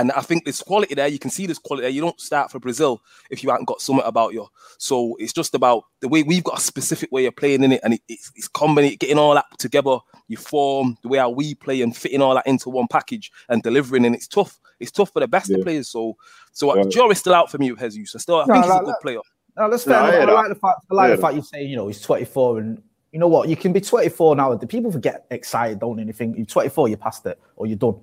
[0.00, 1.08] And I think there's quality there.
[1.08, 1.90] You can see this quality there.
[1.90, 4.46] You don't start for Brazil if you haven't got something about you.
[4.78, 7.80] So it's just about the way we've got a specific way of playing in it,
[7.82, 9.98] and it, it's, it's combination, getting all that together.
[10.28, 13.62] You form the way how we play and fitting all that into one package and
[13.62, 14.04] delivering.
[14.04, 14.58] And it's tough.
[14.80, 15.88] It's tough for the best of players.
[15.88, 16.16] So,
[16.52, 16.82] so Yeah.
[16.82, 18.16] uh, jury's still out for me with Jesus.
[18.16, 19.20] I still, I No, think he's like a good player.
[19.56, 20.02] No, that's No, fair.
[20.02, 20.28] I enough.
[20.28, 20.80] I, like the fact.
[20.90, 22.82] I I like hear the fact you say you know he's 24 and
[23.12, 24.54] you know what you can be 24 now.
[24.54, 26.02] The people forget excited, don't they?
[26.02, 27.98] And they think you're 24, you're past it, or you're done.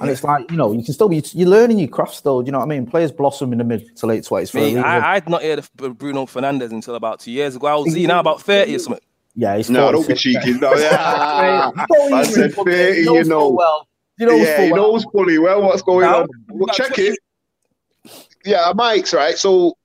[0.00, 2.44] And it's like, you know, you can still be, you're learning your craft still.
[2.44, 2.86] You know what I mean?
[2.86, 4.50] Players blossom in the mid to late 20s.
[4.52, 4.84] For a Mate, reason.
[4.84, 7.66] I, I'd not heard of Bruno Fernandes until about two years ago.
[7.66, 9.02] I was now about 30 or something.
[9.34, 10.20] yeah, he's No, don't be 46.
[10.44, 10.58] cheeky.
[10.60, 11.70] No, yeah.
[12.14, 13.48] I said 30, you know.
[13.48, 13.88] well.
[14.20, 16.28] You know yeah, he knows fully well what's going Now, on.
[16.48, 17.18] We'll check it.
[18.44, 19.36] Yeah, Mike's right.
[19.38, 19.76] So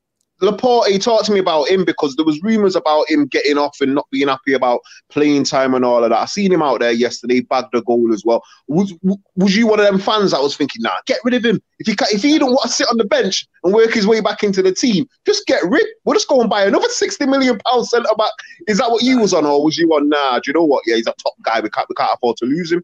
[0.44, 3.96] Laporte, talked to me about him because there was rumors about him getting off and
[3.96, 6.20] not being happy about playing time and all of that.
[6.20, 8.44] I seen him out there yesterday, bagged a goal as well.
[8.68, 8.94] Was
[9.36, 11.62] was you one of them fans that was thinking, nah, get rid of him.
[11.80, 14.20] If he if he don't want to sit on the bench and work his way
[14.20, 15.86] back into the team, just get rid.
[16.04, 18.32] We'll just go and buy another sixty million pound centre back.
[18.68, 20.10] Is that what you was on, or was you on?
[20.10, 20.84] Nah, do you know what?
[20.86, 21.62] Yeah, he's a top guy.
[21.62, 22.84] We can't we can't afford to lose him.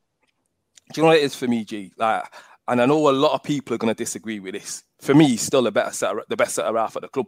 [0.94, 1.92] Do you know what it is for me, G?
[1.98, 2.24] Like,
[2.70, 4.84] and I know a lot of people are going to disagree with this.
[5.02, 7.28] For me, he's still the better center, the best centre half at the club.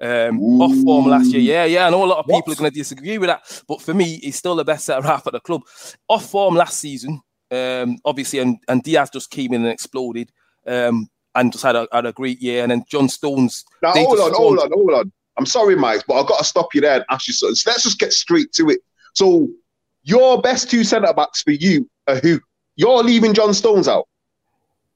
[0.00, 1.86] Um, off form last year, yeah, yeah.
[1.86, 2.58] I know a lot of people What?
[2.58, 5.26] are going to disagree with that, but for me, he's still the best centre half
[5.26, 5.62] at the club.
[6.08, 10.32] Off form last season, um, obviously, and, and Dias just came in and exploded,
[10.66, 12.62] um, and just had a, had a great year.
[12.62, 13.64] And then John Stones.
[13.82, 15.12] Now hold on, hold on, hold on.
[15.36, 17.54] I'm sorry, Mike, but I've got to stop you there and ask you something.
[17.54, 18.80] So let's just get straight to it.
[19.14, 19.48] So
[20.02, 22.40] your best two centre backs for you are who?
[22.76, 24.08] You're leaving John Stones out.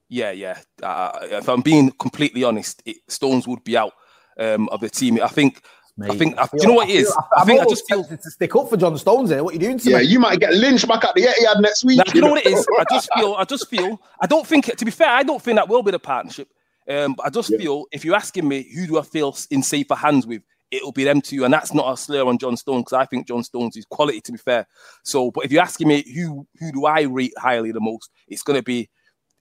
[0.09, 0.59] Yeah, yeah.
[0.83, 3.93] Uh, if I'm being completely honest, it, Stones would be out
[4.39, 5.21] um, of the team.
[5.23, 5.63] I think.
[6.01, 6.39] I think.
[6.39, 8.05] I, feel- do you know what it feel- I I'm think I just feel.
[8.05, 9.43] to stick up for John Stones here.
[9.43, 10.05] What are you doing to Yeah, me?
[10.05, 11.99] you might get lynched back at the Etihad next week.
[11.99, 12.65] Now, you know what it is?
[12.79, 15.57] I just feel, I just feel, I don't think, to be fair, I don't think
[15.57, 16.49] that will be the partnership.
[16.89, 17.59] Um, but I just Yeah.
[17.59, 21.03] feel, if you're asking me who do I feel in safer hands with, it'll be
[21.03, 23.77] them two, and that's not a slur on John Stones because I think John Stones
[23.77, 24.21] is quality.
[24.21, 24.69] To be fair,
[25.03, 28.43] so but if you're asking me who who do I rate highly the most, it's
[28.43, 28.89] going to be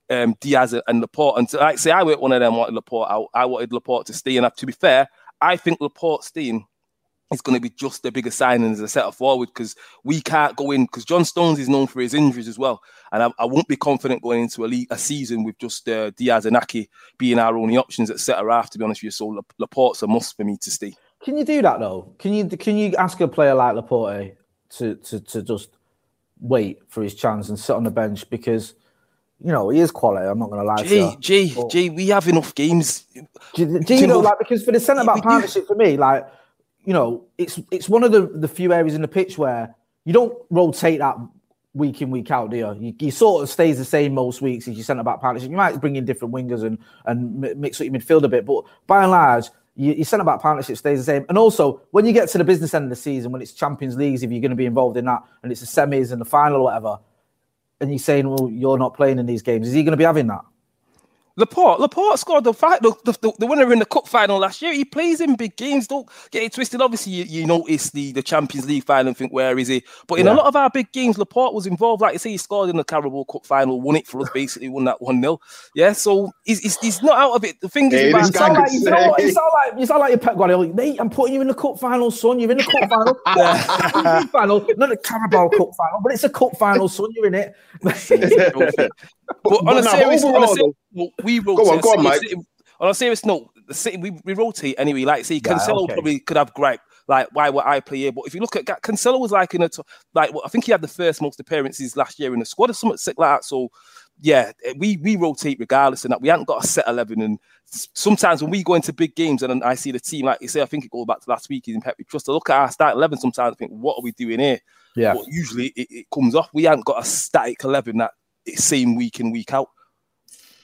[0.10, 1.40] um, Dias and Laporte.
[1.40, 3.28] And to, like say, I weren't one of them wanted Laporte out.
[3.34, 5.08] I wanted Laporte to stay, and to be fair,
[5.42, 6.66] I think Laporte staying
[7.32, 10.22] is going to be just the bigger signing as a set of forward because we
[10.22, 13.32] can't go in because John Stones is known for his injuries as well, and I,
[13.40, 16.56] I won't be confident going into a, league, a season with just uh, Dias and
[16.56, 18.70] Aké being our only options at centre half.
[18.72, 20.94] To be honest with you, so La- Laporte's a must for me to stay.
[21.24, 22.14] Can you do that though?
[22.20, 24.36] Can you can you ask a player like Laporte
[24.70, 25.70] to to to just
[26.40, 28.76] wait for his chance and sit on the bench because
[29.44, 30.26] you know he is quality.
[30.28, 31.18] I'm not going to lie to Gee, you.
[31.20, 33.04] gee, But- gee, we have enough games.
[33.54, 35.22] Do, you- do you know, like because for the centre back do.
[35.22, 36.26] partnership for me, like
[36.84, 40.14] you know, it's it's one of the the few areas in the pitch where you
[40.14, 41.18] don't rotate that
[41.74, 42.76] week in week out, do you?
[42.80, 45.52] You, you sort of stays the same most weeks as your centre back partnership.
[45.52, 48.64] You might bring in different wingers and and mix up your midfield a bit, but
[48.88, 49.50] by and large.
[49.80, 52.44] Your, your centre back partnership stays the same, and also when you get to the
[52.44, 54.98] business end of the season, when it's Champions Leagues, if you're going to be involved
[54.98, 56.98] in that, and it's the semis and the final or whatever,
[57.80, 60.04] and you're saying, "Well, you're not playing in these games," is he going to be
[60.04, 60.42] having that?
[61.38, 64.74] Laporte, Laporte scored the fight, the, the, the winner in the cup final last year.
[64.74, 65.88] He plays in big games.
[65.88, 66.82] Don't get it twisted.
[66.82, 69.84] Obviously, you, you notice the, the Champions League final and think, where is he?
[70.08, 70.34] But in Yeah.
[70.34, 72.02] a lot of our big games, Laporte was involved.
[72.02, 74.70] Like you say, he scored in the Carabao Cup final, won it for us, basically
[74.70, 75.40] won that 1 0.
[75.76, 77.62] Yeah, so he's, he's, he's not out of it.
[77.62, 79.28] The thing is, Hey, about- this You guy sound, could like, you, sound like, say-
[79.28, 79.34] you,
[79.72, 80.68] like, you sound like your Pep Guardiola.
[80.74, 82.40] Mate, I'm putting you in the cup final, son.
[82.40, 83.14] You're in the cup final.
[84.18, 87.10] Cup final, not the Carabao Cup final, but it's a cup final, son.
[87.14, 87.54] You're in it.
[89.44, 91.66] But on a now, serious, on a serious note, we rotate.
[91.66, 92.20] Go on, go on, Mike.
[92.20, 92.36] City-
[92.80, 95.04] on a serious note, the City we, we rotate anyway.
[95.04, 95.94] Like say, Yeah, okay.
[95.94, 98.12] probably could have gripe like why would I play here?
[98.12, 99.82] But if you look at Ga- Cancelo was like in a t-
[100.14, 102.70] like well, I think he had the first most appearances last year in the squad
[102.70, 103.46] or something sick like that.
[103.46, 103.70] So
[104.20, 107.22] yeah, eh, we we rotate regardless and that we haven't got a set eleven.
[107.22, 110.48] And sometimes when we go into big games and I see the team like you
[110.48, 111.96] say, I think it goes back to last week he's in Pep.
[111.98, 113.18] We trust to look at our start eleven.
[113.20, 114.60] Sometimes I think, what are we doing here?
[114.96, 115.14] Yeah.
[115.14, 116.50] But usually it, it comes off.
[116.54, 119.70] We haven't got a static eleven that it's same week in week out.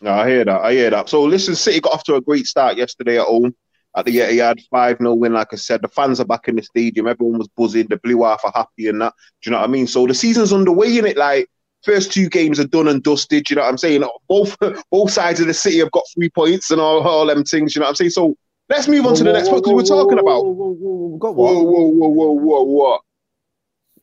[0.02, 0.62] No, I hear that.
[0.62, 1.10] I hear that.
[1.10, 3.56] So listen, City got off to a great start yesterday at home
[3.96, 5.34] at the Etihad, 5 0 win.
[5.34, 7.08] Like I said, the fans are back in the stadium.
[7.08, 7.88] Everyone was buzzing.
[7.88, 9.14] The Blue Half are happy and that.
[9.42, 9.88] Do you know what I mean?
[9.88, 11.18] So the season's underway in it.
[11.18, 11.48] Like,
[11.84, 13.50] first two games are done and dusted.
[13.50, 14.04] You know what I'm saying?
[14.28, 14.58] Both
[14.92, 17.76] both sides of the city have got three points and all, all them things.
[17.76, 18.12] You know what I'm saying?
[18.12, 18.36] So
[18.70, 20.44] let's move on to the next one because we were talking about.
[20.44, 21.66] We've got Whoa, what?
[21.66, 23.02] whoa, whoa, whoa, whoa, what?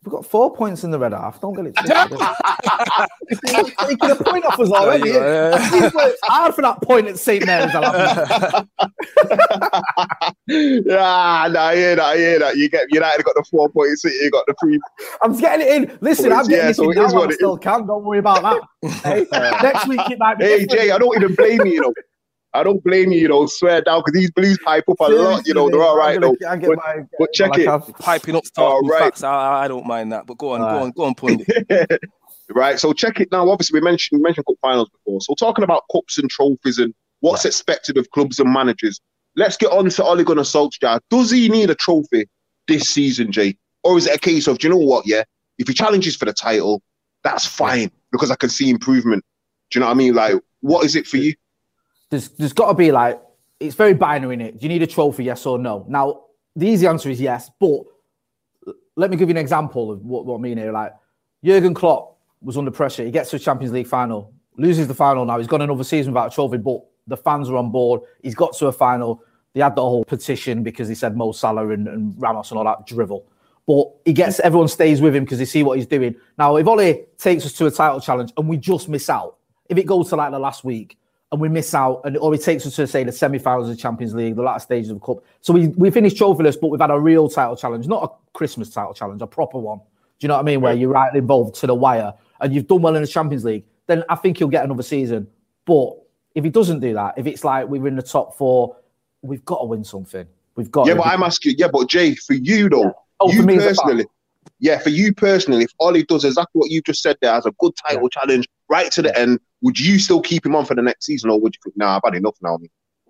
[0.03, 1.43] We've got four points in the red half.
[1.43, 2.19] Don't get it twisted.
[3.87, 5.11] Taking a point off us already.
[5.11, 5.71] Yeah.
[5.71, 7.75] He's worked hard for that point at St Mary's.
[7.75, 8.67] I'll have
[10.47, 12.01] yeah, no, I hear that.
[12.05, 12.57] I hear that.
[12.57, 14.01] You get United got the four points.
[14.01, 14.81] City you got the three.
[15.23, 15.99] I'm getting it in.
[16.01, 17.19] Listen, I'm getting Yeah, this so in it is now.
[17.21, 17.87] what I it still can.
[17.87, 18.61] Don't worry about that.
[19.05, 19.27] Hey,
[19.63, 20.45] next week it might be.
[20.47, 20.81] Hey different.
[20.81, 21.73] Jay, I don't even blame you.
[21.75, 21.95] You know,
[22.53, 23.21] I don't blame you.
[23.21, 25.47] You know, swear down because these Blues pipe up a lot.
[25.47, 26.35] You know, they're all right I'm though.
[26.35, 27.63] gonna- I get But- my- but check my it.
[27.63, 27.99] account.
[27.99, 29.01] Piping up All talking right.
[29.03, 29.23] facts.
[29.23, 30.27] I, I- I don't mind that.
[30.27, 30.83] But go on, All go right.
[30.83, 31.49] on, go on, Pundit.
[32.51, 32.79] right.
[32.81, 33.49] So check it now.
[33.49, 35.21] Obviously, we mentioned we mentioned cup finals before.
[35.21, 39.01] So talking about cups and trophies and what's expected of clubs and managers.
[39.37, 40.99] Let's get on to Ole Gunnar Solskjaer.
[41.09, 42.29] Does he need a trophy
[42.67, 43.57] this season, Jay?
[43.85, 45.07] Or is it a case of, do you know what?
[45.07, 45.23] Yeah,
[45.59, 46.83] if he challenges for the title,
[47.23, 49.25] that's fine because I can see improvement.
[49.71, 50.15] Do you know what I mean?
[50.15, 51.35] Like, what is it for you?
[52.11, 53.21] There's there's got to be like
[53.59, 54.59] it's very binary in it.
[54.59, 55.25] Do you need a trophy?
[55.25, 55.85] Yes or no?
[55.89, 56.25] Now
[56.57, 57.83] the easy answer is yes, but
[58.97, 60.73] let me give you an example of what, what I mean here.
[60.73, 60.93] Like
[61.45, 63.05] Jurgen Klopp was under pressure.
[63.05, 65.25] He gets to a Champions League final, loses the final.
[65.25, 68.03] Now he's got another season without a trophy, but the fans are on board.
[68.23, 69.23] He's got to a final.
[69.53, 72.65] They had the whole petition because he said Mo Salah and, and Ramos and all
[72.65, 73.27] that drivel.
[73.67, 76.15] But he gets everyone stays with him because they see what he's doing.
[76.39, 79.37] Now, if Ollie takes us to a title challenge and we just miss out,
[79.69, 80.99] if it goes to like the last week
[81.33, 83.81] and we miss out, and or he takes us to say the semi-finals of the
[83.81, 85.25] Champions League, the last stages of the cup.
[85.41, 88.71] So we we finished trophyless, but we've had a real title challenge, not a Christmas
[88.71, 89.79] title challenge, a proper one.
[89.79, 89.85] Do
[90.21, 90.61] you know what I mean?
[90.61, 93.65] Where you're right involved to the wire and you've done well in the Champions League,
[93.87, 95.27] then I think he'll get another season.
[95.65, 95.95] But
[96.35, 98.77] if he doesn't do that, if it's like we're in the top four,
[99.23, 100.27] we've got to win something.
[100.57, 100.87] We've got.
[100.87, 101.55] Yeah, but I'm asking.
[101.59, 104.07] Yeah, but Jay, for you though, Oh, you for me as a personally,
[104.59, 107.53] yeah, for you personally, if Ollie does exactly what you just said there as a
[107.59, 110.83] good title challenge right to the end, would you still keep him on for the
[110.83, 112.59] next season, or would you think, nah, I've had enough now?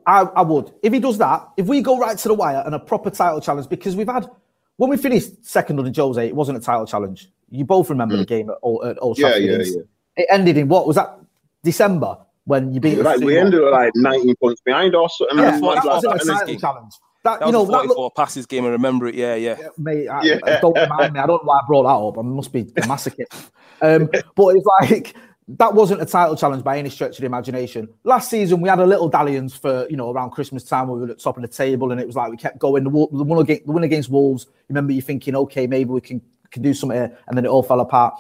[0.07, 0.73] I, I would.
[0.83, 3.41] If he does that, if we go right to the wire and a proper title
[3.41, 4.29] challenge, because we've had
[4.77, 7.31] when we finished second under Jose, it wasn't a title challenge.
[7.51, 9.21] You both remember the game at Old, at Old Mm.
[9.21, 9.83] Yeah, yeah, yeah.
[10.17, 11.19] It ended in what was that?
[11.63, 13.05] December when you beat us.
[13.05, 15.39] Like we ended at like 19 points behind or something.
[15.39, 16.93] Yeah, and that one like a title challenge.
[17.23, 18.65] That, That you was know, a that look, passes game.
[18.65, 19.15] I remember it.
[19.15, 19.57] Yeah, yeah.
[19.77, 20.39] mate, I, Yeah.
[20.45, 21.21] I don't remind me.
[21.21, 22.19] I don't know why I brought that up.
[22.19, 23.51] I must be a masochist.
[23.83, 25.15] Um, but it's like
[25.59, 27.89] that wasn't a title challenge by any stretch of the imagination.
[28.05, 30.89] Last season, we had a little dalliance for you know around Christmas time.
[30.89, 32.85] We were at the top of the table, and it was like we kept going.
[32.85, 34.47] The, the one against the win against Wolves.
[34.69, 37.63] Remember, you thinking, okay, maybe we can can do something here, and then it all
[37.63, 38.15] fell apart.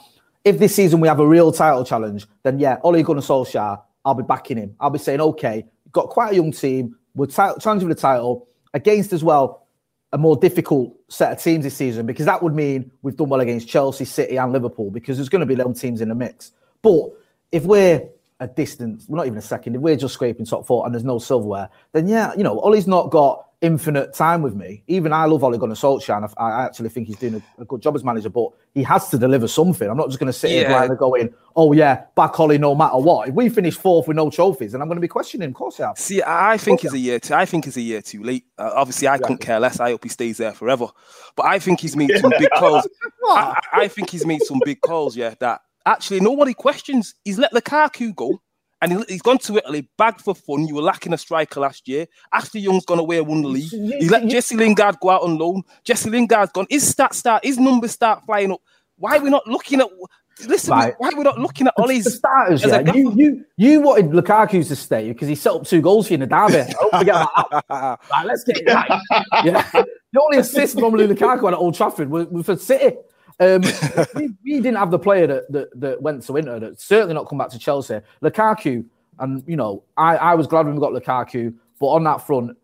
[0.44, 4.14] If this season we have a real title challenge, then yeah, Ole Gunnar Solskjaer, I'll
[4.14, 4.74] be backing him.
[4.80, 6.96] I'll be saying, okay, got quite a young team.
[7.14, 9.66] We're ti- challenging for the title against as well
[10.12, 13.40] a more difficult set of teams this season because that would mean we've done well
[13.40, 16.52] against Chelsea, City, and Liverpool because there's going to be little teams in the mix.
[16.82, 17.10] But
[17.52, 18.08] if we're
[18.40, 21.04] a distance, we're not even a second, if we're just scraping top four and there's
[21.04, 24.82] no silverware, then yeah, you know, Ollie's not got infinite time with me.
[24.86, 27.64] Even I love Ole Gunnar Solskjaer, and I, I actually think he's doing a, a
[27.66, 29.86] good job as manager, but he has to deliver something.
[29.86, 30.68] I'm not just going to sit here Yeah.
[30.70, 33.28] blindly going, oh yeah, back Ollie no matter what.
[33.28, 35.50] If we finish fourth with no trophies, then I'm going to be questioning him.
[35.50, 35.98] Of course I have.
[35.98, 37.34] See, I think he's a year too.
[37.34, 38.46] I think he's a year too late.
[38.56, 39.78] Uh, obviously, I couldn't care less.
[39.78, 40.86] I hope he stays there forever.
[41.36, 42.88] But I think he's made some big calls.
[43.28, 45.16] I I think he's made some big calls.
[45.16, 47.14] Yeah, that actually nobody questions.
[47.24, 48.40] He's let Lukaku go,
[48.82, 50.66] and he, he's gone to Italy, bagged for fun.
[50.66, 52.06] You were lacking a striker last year.
[52.32, 53.70] Ashley Young's gone away and won the league.
[53.70, 55.62] He let Jesse Lingard go out on loan.
[55.84, 56.66] Jesse Lingard's gone.
[56.70, 57.44] His stats start.
[57.44, 58.60] His numbers start flying up.
[58.96, 59.88] Why are we not looking at?
[60.46, 60.94] Listen, Right.
[60.96, 62.14] why are we not looking at For Ollie's?
[62.16, 62.96] starters, yeah, gaffer?
[62.96, 66.14] you, you you wanted Lukaku to stay because he set up two goals for you
[66.14, 66.72] in the derby.
[66.72, 67.14] Don't forget
[67.68, 67.98] that.
[68.10, 69.00] right, let's get it right.
[69.44, 69.68] Yeah.
[70.12, 72.96] The only assist normally Lukaku had at Old Trafford was, was for City.
[73.40, 73.62] Um,
[74.14, 77.28] we, we didn't have the player that, that, that went to Inter, that certainly not
[77.28, 78.00] come back to Chelsea.
[78.22, 78.84] Lukaku,
[79.18, 82.56] and you know, I, I was glad when we got Lukaku, but on that front,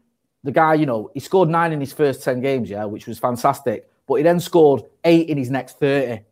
[0.45, 3.19] the guy, you know, he scored nine in his first 10 games, yeah, which was
[3.19, 3.91] fantastic.
[4.07, 6.23] But he then scored eight in his next 30.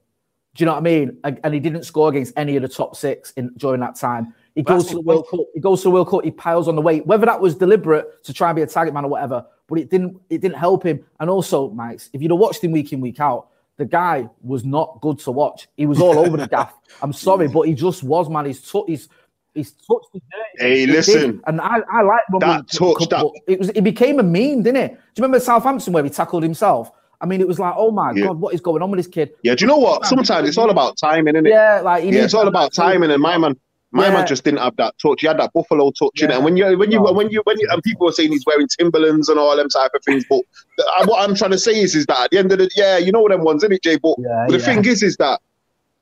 [0.55, 1.19] Do you know what I mean?
[1.25, 4.33] And, he didn't score against any of the top six in during that time.
[4.55, 5.41] He But goes to the World Cup.
[5.53, 6.23] He goes to the World Cup.
[6.23, 7.05] He piles on the weight.
[7.07, 9.91] Whether that was deliberate to try and be a target man or whatever, but it
[9.91, 10.17] didn't.
[10.31, 11.05] It didn't help him.
[11.19, 14.65] And also, Mike, if you'd have watched him week in week out, the guy was
[14.65, 15.69] not good to watch.
[15.77, 16.75] He was all over the gaff.
[17.03, 18.47] I'm sorry, but he just was, man.
[18.47, 18.89] He's took.
[18.89, 19.09] He's
[19.55, 20.23] he's touched his.
[20.59, 20.95] Hey, He did.
[20.95, 21.41] listen.
[21.47, 23.71] and I I like That touch, that- It was.
[23.71, 24.91] It became a meme, didn't it?
[24.93, 26.93] Do you remember Southampton where he tackled himself?
[27.21, 28.27] I mean, it was like, oh my Yeah.
[28.27, 29.31] god, what is going on with this kid?
[29.43, 30.05] Yeah, do you know what?
[30.05, 31.51] Sometimes it's all about timing, isn't it?
[31.51, 33.57] Yeah, like Yeah, it's all about timing, and my man,
[33.95, 34.15] my Yeah.
[34.15, 35.21] man just didn't have that touch.
[35.21, 37.59] He had that buffalo touch in it, and when you, when you, when you, when
[37.61, 40.41] you, and people were saying he's wearing Timberlands and all them type of things, but
[40.77, 42.69] the- uh, what I'm trying to say is, is that at the end of the,
[42.77, 43.97] yeah, you know them ones, isn't it, Jay?
[43.97, 44.65] But Yeah, the yeah.
[44.65, 45.41] thing is, is that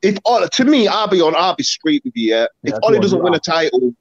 [0.01, 2.35] if all, to me, I'll be on, I'll be straight with you.
[2.35, 3.95] Yeah, if Yeah, Ollie doesn't win a title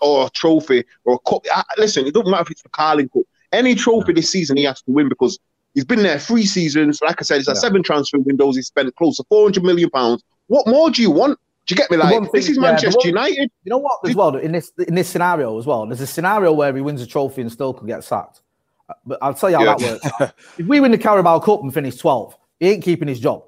[0.00, 3.08] or a trophy or a cup, I, listen, it doesn't matter if it's the Carling
[3.10, 3.22] Cup.
[3.52, 5.38] Any trophy this season, he has to win because
[5.74, 7.00] he's been there three seasons.
[7.02, 7.54] Like I said, it's Yeah.
[7.54, 8.56] seven transfer windows.
[8.56, 10.22] He spent close to 400 million pounds.
[10.48, 11.38] What more do you want?
[11.66, 11.96] Do you get me?
[11.96, 13.50] The Like one this thing- is yeah, Manchester one- United.
[13.64, 13.98] You know what?
[14.04, 17.02] As well, in this in this scenario as well, there's a scenario where he wins
[17.02, 18.42] a trophy and still could get sacked.
[18.88, 19.74] Uh, But I'll tell you how Yeah.
[19.76, 20.32] that works.
[20.58, 23.42] if we win the Carabao Cup and finish 12, he ain't keeping his job.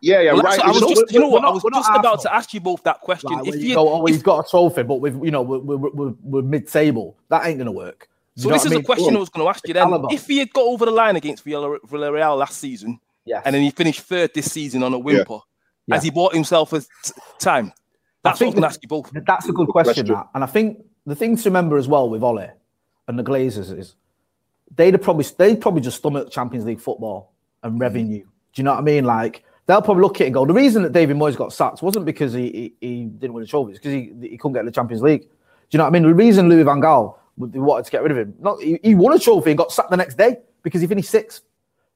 [0.00, 0.58] Yeah, yeah, Well, right.
[0.58, 2.18] what I was So- just, you know what, not- I was we're just about Arsenal.
[2.18, 3.30] to ask you both that question.
[3.32, 5.30] Like, if where you, you go, oh, if- he's got a trophy, but we've, you
[5.30, 7.16] know we're, we're, we're, we're mid-table.
[7.30, 8.08] That ain't gonna work.
[8.36, 8.84] You so know this what is I a mean?
[8.84, 9.84] question I was going to ask you then.
[9.84, 10.08] Caliber.
[10.12, 13.42] If he had got over the line against Villar- Villarreal last season, Yes.
[13.46, 15.38] and then he finished third this season on a whimper, Yeah.
[15.90, 16.86] Has he bought himself a t-
[17.38, 17.72] time?
[18.22, 19.10] That's what I think was going to ask you both.
[19.26, 20.06] That's a good question, question.
[20.14, 20.28] that.
[20.34, 22.48] And I think the thing to remember as well with Ole
[23.08, 23.96] and the Glazers is
[24.76, 28.20] they'd have probably they'd probably just stomach Champions League football and revenue.
[28.20, 29.04] Do you know what I mean?
[29.04, 31.82] Like they'll probably look at it and go, the reason that David Moyes got sacked
[31.82, 34.64] wasn't because he, he, he didn't win a trophy, it's because he, he couldn't get
[34.64, 35.22] the Champions League.
[35.22, 35.28] Do
[35.70, 36.02] you know what I mean?
[36.02, 39.14] The reason Louis Van Gaal wanted to get rid of him, not he, he won
[39.14, 41.42] a trophy and got sacked the next day because he finished sixth.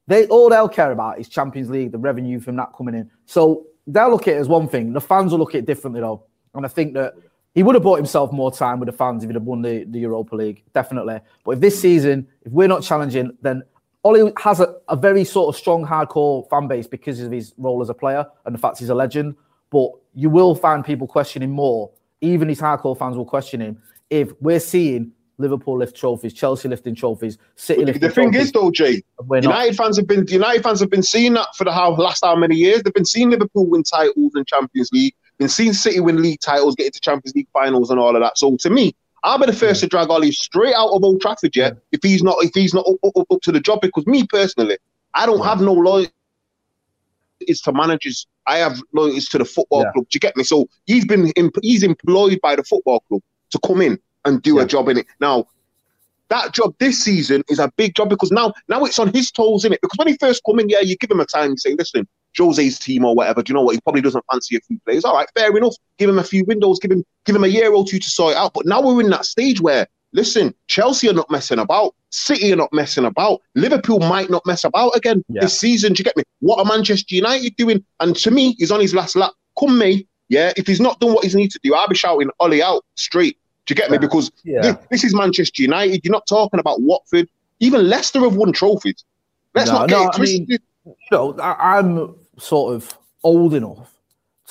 [0.07, 3.09] They all they'll care about is Champions League, the revenue from that coming in.
[3.25, 4.93] So they'll look at it as one thing.
[4.93, 6.23] The fans will look at it differently though.
[6.53, 7.13] And I think that
[7.55, 9.83] he would have bought himself more time with the fans if he'd have won the,
[9.85, 11.19] the Europa League, definitely.
[11.43, 13.63] But if this season, if we're not challenging, then
[14.03, 17.81] Ollie has a, a very sort of strong, hardcore fan base because of his role
[17.81, 19.35] as a player and the fact he's a legend.
[19.71, 21.91] But you will find people questioning more.
[22.21, 26.93] Even his hardcore fans will question him if we're seeing Liverpool lift trophies, Chelsea lifting
[26.93, 28.01] trophies, City lifting.
[28.01, 31.55] The thing is, though, Jay, United fans have been United fans have been seeing that
[31.55, 32.83] for the how, last how many years?
[32.83, 36.75] They've been seeing Liverpool win titles and Champions League, been seeing City win league titles,
[36.75, 38.37] get into Champions League finals and all of that.
[38.37, 41.55] So to me, I'll be the first to drag Ollie straight out of Old Trafford
[41.55, 43.79] yet if he's not if he's not up, up, up to the job.
[43.81, 44.77] Because me personally,
[45.13, 46.11] I don't have no loyalty
[47.47, 48.27] to managers.
[48.45, 49.91] I have loyalties to the football yeah.
[49.93, 50.05] club.
[50.09, 50.43] Do you get me?
[50.43, 53.21] So he's been he's employed by the football club
[53.51, 54.63] to come in and do yeah.
[54.63, 55.05] a job in it.
[55.19, 55.47] Now
[56.29, 59.65] that job this season is a big job because now now it's on his toes
[59.65, 59.81] in it.
[59.81, 62.07] Because when he first come in, yeah, you give him a time, you say, listen,
[62.37, 63.41] Jose's team or whatever.
[63.41, 63.75] Do you know what?
[63.75, 65.03] He probably doesn't fancy a few players.
[65.03, 65.75] All right, fair enough.
[65.97, 66.79] Give him a few windows.
[66.79, 68.53] Give him give him a year or two to sort it out.
[68.53, 71.95] But now we're in that stage where listen, Chelsea are not messing about.
[72.11, 73.41] City are not messing about.
[73.55, 75.41] Liverpool might not mess about again yeah.
[75.41, 75.93] this season.
[75.93, 76.23] Do you get me?
[76.39, 77.83] What are Manchester United doing?
[77.99, 79.33] And to me, he's on his last lap.
[79.59, 80.53] Come May, yeah.
[80.55, 83.37] If he's not done what he needs to do, I'll be shouting Ollie out straight.
[83.69, 83.99] Do you get me?
[83.99, 84.61] Because yeah.
[84.61, 86.03] this, this, is Manchester United.
[86.03, 87.29] You're not talking about Watford.
[87.59, 89.03] Even Leicester have won trophies.
[89.53, 90.57] Let's no, not get no, I mean, you
[91.11, 93.93] know, I'm sort of old enough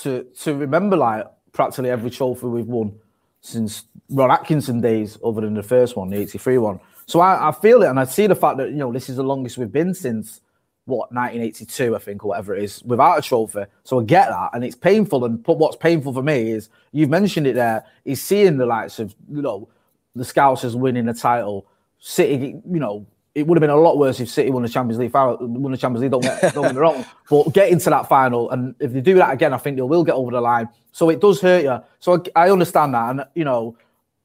[0.02, 2.96] to to remember like practically every trophy we've won
[3.40, 6.78] since Ron Atkinson days, other than the first one, the '83 one.
[7.06, 9.16] So I, I feel it, and I see the fact that you know this is
[9.16, 10.42] the longest we've been since
[10.88, 13.64] what 1982, I think, or whatever it is, without a trophy.
[13.84, 15.24] So I get that, and it's painful.
[15.24, 17.84] And what's painful for me is you've mentioned it there.
[18.04, 19.68] Is seeing the likes of you know
[20.16, 21.66] the Scousers winning the title,
[21.98, 24.98] City, you know, it would have been a lot worse if City won the Champions
[24.98, 25.12] League.
[25.14, 26.10] Won the Champions League.
[26.10, 29.14] Don't get, don't get me wrong, but getting to that final, and if they do
[29.14, 30.68] that again, I think they will get over the line.
[30.92, 31.78] So it does hurt you.
[32.00, 33.76] So I, I understand that, and you know,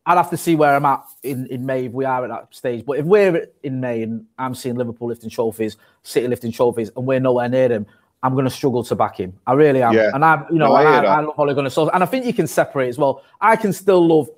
[0.06, 2.54] I'd have to see where I'm at in, in May if we are at that
[2.54, 2.86] stage.
[2.86, 7.06] But if we're in May and I'm seeing Liverpool lifting trophies, City lifting trophies, and
[7.06, 7.86] we're nowhere near them,
[8.22, 9.34] I'm going to struggle to back him.
[9.48, 9.94] I really am.
[9.94, 10.12] Yeah.
[10.14, 12.26] And I, you know, no, I, I, I, love Ole Gunnar Solskjaer, and I think
[12.26, 13.24] you can separate as well.
[13.40, 14.30] I can still love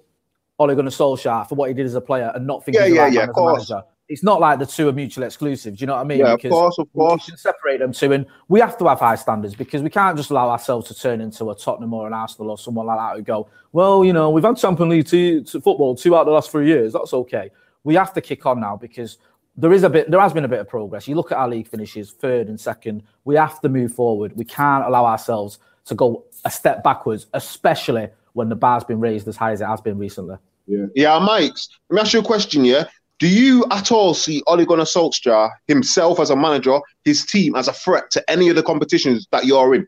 [0.59, 2.95] Ole Gunnar Solskjaer for what he did as a player and not think yeah, he's
[2.95, 5.77] yeah, yeah, as a manager it's not like the two are mutually exclusive.
[5.77, 6.19] Do you know what I mean?
[6.19, 7.23] Yeah, because of course, of course.
[7.25, 10.15] We can separate them two, and we have to have high standards because we can't
[10.15, 13.15] just allow ourselves to turn into a Tottenham or an Arsenal or someone like that
[13.15, 16.27] who go, well, you know, we've had Champions League two, two, football two out of
[16.27, 16.93] the last three years.
[16.93, 17.49] That's okay.
[17.83, 19.17] We have to kick on now because
[19.57, 21.07] there is a bit, there has been a bit of progress.
[21.07, 23.03] You look at our league finishes, third and second.
[23.23, 24.35] We have to move forward.
[24.35, 29.27] We can't allow ourselves to go a step backwards, especially when the bar's been raised
[29.27, 30.37] as high as it has been recently.
[30.67, 31.53] Yeah, yeah, Mike.
[31.89, 32.65] Let me ask you a question.
[32.65, 32.85] Yeah,
[33.19, 37.67] do you at all see Ole Gunnar Solskjaer himself as a manager, his team as
[37.67, 39.87] a threat to any of the competitions that you're in?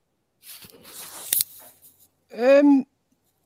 [2.37, 2.85] Um,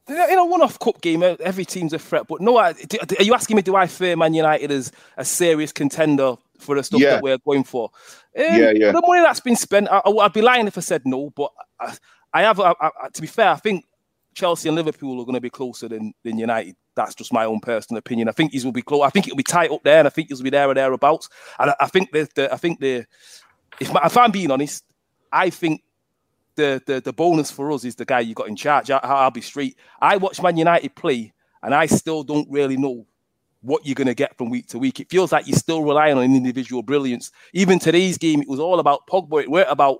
[0.08, 2.28] in a one-off cup game, every team's a threat.
[2.28, 2.74] But no, are
[3.20, 3.62] you asking me?
[3.62, 7.12] Do I fear Man United as a serious contender for the stuff yeah.
[7.12, 7.89] that we're going for?
[8.38, 8.91] Um, yeah, yeah.
[8.91, 11.30] The money that's been spent, I, would be lying if I said no.
[11.32, 11.96] But I,
[12.34, 13.86] I have, I, I, to be fair, I think
[14.34, 16.76] Chelsea and Liverpool are going to be closer than, than United.
[16.96, 18.30] That's just my own personal opinion.
[18.30, 19.04] I think these will be close.
[19.04, 21.30] I think it'll be tight up there, and I think he'll be there or thereabouts.
[21.60, 23.06] And I, I think the, the I think the
[23.80, 24.84] if, if I'm being honest,
[25.32, 25.84] I think
[26.56, 28.91] the, the the bonus for us is the guy you got in charge.
[28.91, 29.78] I, will be straight.
[30.02, 33.06] I watch Man United play, and I still don't really know
[33.62, 35.00] what you're going to get from week to week.
[35.00, 37.32] It feels like you're still relying on individual brilliance.
[37.54, 39.44] Even today's game, it was all about Pogba.
[39.44, 40.00] It weren't about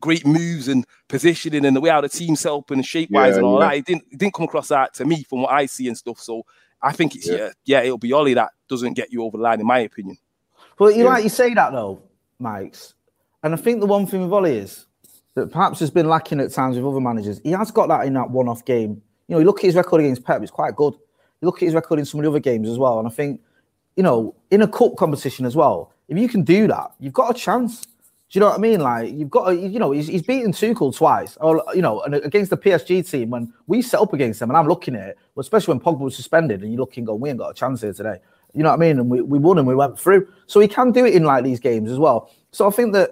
[0.00, 3.32] great moves and positioning and the way how the team set up and shape wise
[3.32, 3.68] yeah, and all yeah.
[3.68, 3.76] that.
[3.76, 6.18] It didn't it didn't come across that to me from what I see and stuff.
[6.20, 6.44] So
[6.82, 9.42] I think it's yeah, yeah, yeah it'll be Ollie that doesn't get you over the
[9.42, 10.18] line, in my opinion.
[10.78, 12.02] Well, you like you say that though,
[12.40, 12.94] Mykez,
[13.42, 14.86] and I think the one thing with Ollie is
[15.34, 17.40] that perhaps has been lacking at times with other managers.
[17.42, 19.02] He has got that in that one-off game.
[19.28, 20.94] You know, you look at his record against Pep; it's quite good.
[21.40, 23.10] You look at his record in some of the other games as well, and I
[23.10, 23.40] think,
[23.96, 27.30] you know, in a cup competition as well, if you can do that, you've got
[27.30, 27.86] a chance.
[28.28, 28.80] Do you know what I mean?
[28.80, 32.50] Like you've got, you know, he's, he's beaten Tuchel twice, or you know, and against
[32.50, 35.74] the PSG team when we set up against them, and I'm looking at it, especially
[35.74, 38.18] when Pogba was suspended, and you're looking, going, we ain't got a chance here today.
[38.52, 38.98] You know what I mean?
[38.98, 40.26] And we, we won and we went through.
[40.46, 42.30] So he can do it in like these games as well.
[42.50, 43.10] So I think that.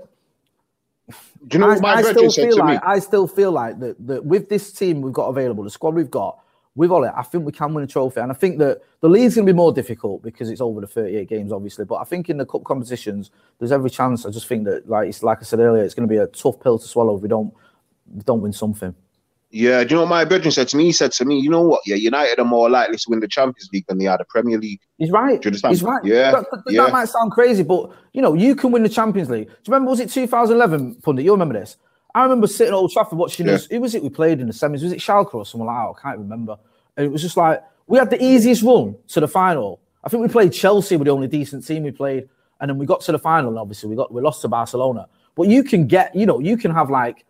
[1.09, 1.15] Do
[1.53, 2.89] you know I, what my I still feel like me?
[2.89, 6.11] I still feel like that that with this team we've got available, the squad we've
[6.11, 6.39] got,
[6.77, 8.21] with Ole, I think we can win a trophy.
[8.21, 10.87] And I think that the league's going to be more difficult because it's over the
[10.87, 11.85] 38 games, obviously.
[11.85, 14.27] But I think in the cup competitions, there's every chance.
[14.27, 16.27] I just think that, like, it's, like I said earlier, it's going to be a
[16.27, 17.53] tough pill to swallow if we don't,
[18.13, 18.95] we don't win something.
[19.51, 20.87] Yeah, do you know what my brethren said to me?
[20.87, 21.81] He said to me, you know what?
[21.87, 24.59] Yeah, United are more likely to win the Champions League than they are the Premier
[24.59, 24.81] League.
[24.99, 25.41] He's right.
[25.41, 25.75] Do you understand?
[25.75, 26.05] He's right.
[26.05, 26.83] Yeah, That, that- yeah.
[26.83, 29.47] that might sound crazy, but you know, you can win the Champions League.
[29.47, 29.91] Do you remember?
[29.91, 31.25] Was it 2011, Pundit?
[31.25, 31.77] You remember this?
[32.15, 33.53] I remember sitting at Old Trafford watching Yeah.
[33.53, 33.67] this.
[33.67, 34.83] Who was it we played in the semis?
[34.83, 35.99] Was it Schalke or someone like that?
[35.99, 36.57] I can't remember.
[36.97, 39.81] And it was just like we had the easiest run to the final.
[40.05, 42.29] I think we played Chelsea with the only decent team we played,
[42.61, 43.51] and then we got to the final.
[43.51, 45.07] And obviously, we got we lost to Barcelona.
[45.35, 47.25] But you can get, you know, you can have like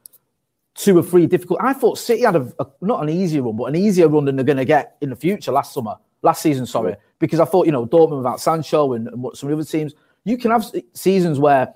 [0.75, 1.61] two or three difficult.
[1.63, 4.37] I thought City had a, a- not an easier run, but an easier run than
[4.37, 6.67] they're going to get in the future last summer, last season.
[6.67, 9.63] Sorry, because I thought you know Dortmund without Sancho and, and what some of the
[9.63, 11.73] other teams, you can have seasons where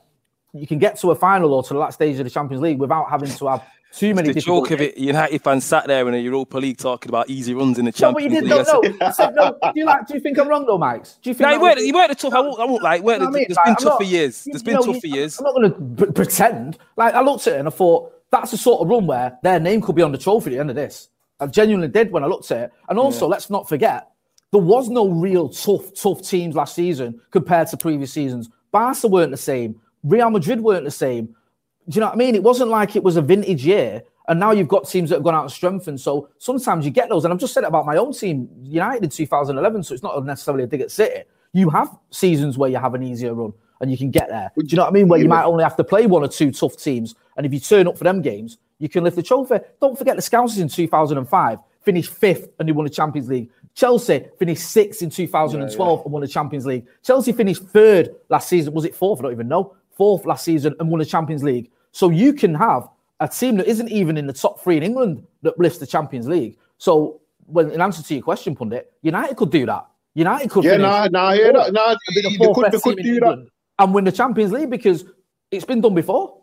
[0.53, 2.79] you can get to a final or to the last stage of the Champions League
[2.79, 4.33] without having to have too many.
[4.33, 7.55] The joke of it, United fans sat there in the Europa League talking about easy
[7.55, 8.67] runs in the No, but you Champions did League.
[8.67, 9.07] no, no.
[9.07, 9.51] I said no.
[9.63, 10.07] Do you like?
[10.07, 11.05] Do you think I'm wrong though, Mike?
[11.23, 11.41] Do you think?
[11.41, 12.35] No, that you weren't, you weren't the tough.
[12.35, 13.03] I won't, I won't like.
[13.03, 13.47] Weren't, You know what I mean?
[13.49, 14.45] There's Like, been I'm tough not- for years.
[14.45, 15.39] There's been know, tough you- for years.
[15.39, 16.79] I'm not going to pretend.
[16.97, 19.59] Like I looked at it and I thought that's the sort of run where their
[19.61, 21.09] name could be on the trophy at the end of this.
[21.41, 22.73] I genuinely did when I looked at it.
[22.91, 24.09] And also, let's not forget,
[24.53, 28.51] there was no real tough, tough teams last season compared to previous seasons.
[28.71, 29.81] Barca weren't the same.
[30.03, 31.27] Real Madrid weren't the same.
[31.27, 32.35] Do you know what I mean?
[32.35, 34.03] It wasn't like it was a vintage year.
[34.29, 36.01] And now you've got teams that have gone out and strengthened.
[36.01, 37.25] So sometimes you get those.
[37.25, 39.83] And I've just said it about my own team, United in 2011.
[39.83, 41.23] So it's not necessarily a dig at City.
[41.55, 44.51] You have seasons where you have an easier run and you can get there.
[44.57, 45.09] Do you know what I mean?
[45.09, 47.15] Where you might only have to play one or two tough teams.
[47.39, 49.57] And if you turn up for them games, you can lift the trophy.
[49.81, 53.49] Don't forget the Scousers in 2005 finished fifth and they won the Champions League.
[53.75, 56.87] Chelsea finished sixth in 2012 and won the Champions League.
[57.03, 58.75] Chelsea finished third last season.
[58.75, 59.21] Was it fourth?
[59.21, 59.75] I don't even know.
[59.99, 61.71] Fourth last season and won the Champions League.
[61.93, 62.89] So you can have
[63.21, 66.29] a team that isn't even in the top three in England that lifts the Champions
[66.29, 66.57] League.
[66.79, 69.87] So, when in answer to your question, Pundit, United could do that.
[70.15, 73.15] United could Yeah, nah, nah, yeah, nah, nah, and the they could, they could team
[73.15, 73.27] in that.
[73.27, 75.05] England and win the Champions League because
[75.51, 76.43] it's been done before.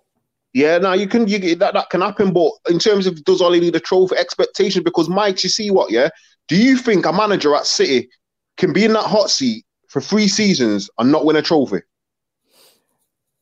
[0.54, 3.60] Yeah, now you can you that that can happen, but in terms of does Ollie
[3.60, 4.84] need a trophy expectation?
[4.84, 5.92] Because Mike, you see what?
[5.92, 6.10] Yeah,
[6.48, 8.10] do you think a manager at City
[8.58, 11.82] can be in that hot seat for three seasons and not win a trophy?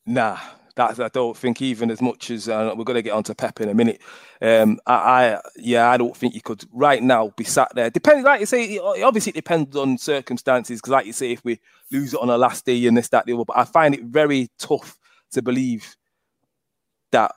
[0.05, 0.37] Nah,
[0.75, 3.61] that I don't think even as much as uh, we're going to get onto Pep
[3.61, 4.01] in a minute.
[4.41, 7.89] Um, I, I yeah, I don't think you could right now be sat there.
[7.89, 10.79] Depends, like you say, it obviously depends on circumstances.
[10.79, 11.59] Because, like you say, if we
[11.91, 14.03] lose it on the last day and this, that, the other, but I find it
[14.03, 14.97] very tough
[15.31, 15.95] to believe
[17.11, 17.33] that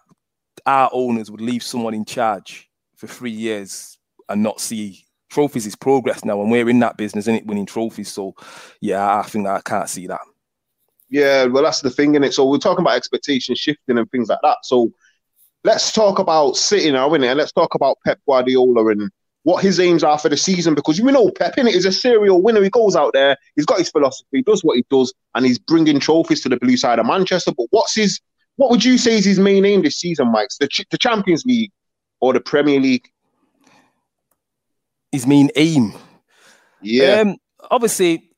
[0.64, 3.98] our owners would leave someone in charge for three years
[4.28, 7.66] and not see trophies is progress now, and we're in that business, and it winning
[7.66, 8.12] trophies.
[8.12, 8.34] So,
[8.80, 10.20] yeah, I think that I can't see that.
[11.08, 12.32] Yeah, well, that's the thing, innit?
[12.32, 14.58] So we're talking about expectations shifting and things like that.
[14.64, 14.90] So
[15.64, 17.30] let's talk about City now, innit?
[17.30, 19.10] And let's talk about Pep Guardiola and
[19.46, 22.42] what his aims are for the season because you know Pep, innit, is a serial
[22.42, 22.62] winner.
[22.62, 26.00] He goes out there, he's got his philosophy, does what he does, and he's bringing
[26.00, 27.52] trophies to the blue side of Manchester.
[27.56, 28.20] But what's his,
[28.56, 30.48] what would you say is his main aim this season, Mike?
[30.58, 31.70] The, Ch- the Champions League
[32.20, 33.08] or the Premier League?
[35.12, 35.92] His main aim.
[36.82, 37.20] Yeah.
[37.20, 37.36] Um,
[37.70, 38.30] obviously,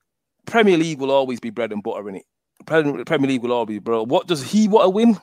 [0.45, 2.27] Premier League will always be bread and butter in it.
[2.67, 4.05] Premier Premier League will always be, bro.
[4.05, 5.21] What does he want to win?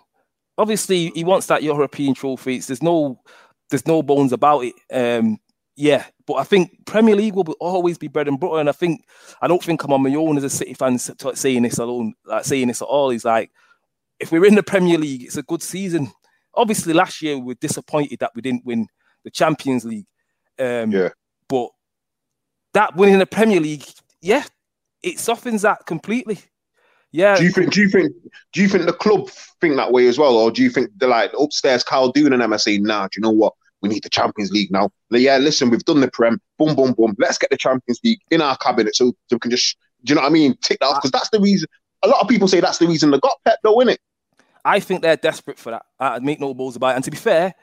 [0.57, 2.59] Obviously, he wants that European trophy.
[2.59, 3.21] There's no,
[3.69, 4.73] there's no bones about it.
[4.91, 5.37] Um,
[5.75, 8.59] yeah, but I think Premier League will be, always be bread and butter.
[8.59, 9.05] And I think
[9.41, 12.45] I don't think I'm on my own as a City fan saying this alone, like
[12.45, 13.09] saying this at all.
[13.09, 13.51] Is like,
[14.19, 16.11] if we're in the Premier League, it's a good season.
[16.53, 18.87] Obviously, last year we were disappointed that we didn't win
[19.25, 20.07] the Champions League.
[20.57, 21.09] Um, Yeah.
[21.49, 21.69] But
[22.73, 23.85] that winning the Premier League,
[24.21, 24.45] yeah,
[25.03, 26.39] it softens that completely.
[27.15, 27.37] Yeah.
[27.37, 27.71] Do you think?
[27.71, 28.13] Do you think?
[28.51, 29.29] Do you think the club
[29.61, 31.83] think that way as well, or do you think they're like upstairs?
[31.83, 33.53] Khaldoon and them are saying, "Nah, do you know what?
[33.81, 36.41] We need the Champions League now." Like, yeah, listen, we've done the Prem.
[36.59, 37.15] Boom, boom, boom.
[37.17, 40.15] Let's get the Champions League in our cabinet so, so we can just, do you
[40.15, 40.57] know what I mean?
[40.61, 41.69] Tick that off because that's the reason.
[42.03, 43.97] A lot of people say that's the reason they got Pep, though, innit?
[44.65, 45.85] I think they're desperate for that.
[45.99, 46.95] I make no balls about it.
[46.95, 47.53] And to be fair,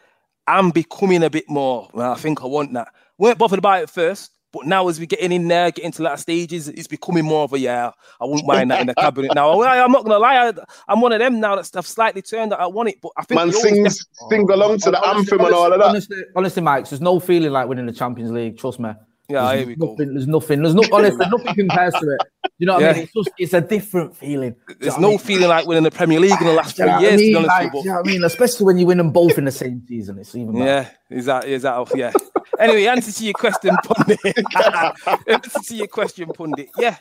[0.46, 1.90] I'm becoming a bit more.
[1.92, 2.88] Well, I think I want that.
[3.18, 6.20] weren't bothered about it first, but now as we're getting in there, getting to that
[6.20, 7.90] stages, it's becoming more of a yeah.
[8.20, 9.58] I wouldn't mind that in the cabinet now.
[9.60, 10.52] I, I'm not gonna lie, I,
[10.88, 13.24] I'm one of them now that have slightly turned that I want it, but I
[13.24, 15.88] think Man sings def- sings along to the Honestly- anthem and all of that.
[15.88, 18.58] Honestly, honestly, Mike, there's no feeling like winning the Champions League.
[18.58, 18.90] Trust me.
[19.28, 19.86] Yeah, There's here we go.
[19.92, 20.62] nothing, There's nothing.
[20.62, 20.82] There's no.
[20.92, 22.41] Honestly, nothing compares to it.
[22.58, 23.02] You know what I mean?
[23.04, 23.30] It's just.
[23.38, 24.54] It's a different feeling.
[24.68, 25.18] Do There's no I mean?
[25.18, 27.12] feeling like winning the Premier League in the last Do three know I years.
[27.12, 27.36] To be mean?
[27.36, 27.80] honest Like, with you.
[27.82, 28.24] you know what I mean?
[28.24, 30.18] Especially when you win them both in the same season.
[30.18, 30.64] It's even better.
[30.64, 30.88] Yeah,
[31.18, 32.12] is that is that yeah.
[32.60, 34.18] Anyway, answer to your question, pundit.
[35.26, 36.68] answer to your question, pundit.
[36.78, 36.96] Yeah,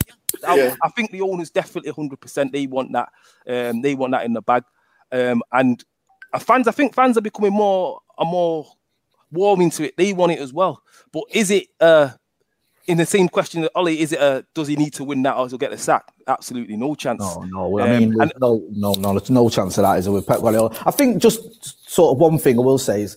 [0.46, 0.74] I, Yeah.
[0.82, 2.52] I think the owners definitely hundred percent.
[2.52, 3.10] They want that.
[3.46, 4.64] Um, they want that in the bag.
[5.12, 5.84] Um, and
[6.32, 8.66] uh, fans, I think fans are becoming more are more
[9.30, 9.96] warming to it.
[9.96, 10.82] They want it as well.
[11.12, 12.10] But is it uh
[12.86, 15.36] in the same question that Ollie, is it a does he need to win that
[15.36, 16.12] or to get the sack?
[16.26, 17.20] Absolutely no chance.
[17.20, 17.80] No, no.
[17.80, 19.12] I mean, um, no, no, no.
[19.12, 19.98] There's no chance of that.
[19.98, 20.76] Is it with Pep Guardiola?
[20.84, 23.16] I think just sort of one thing I will say is,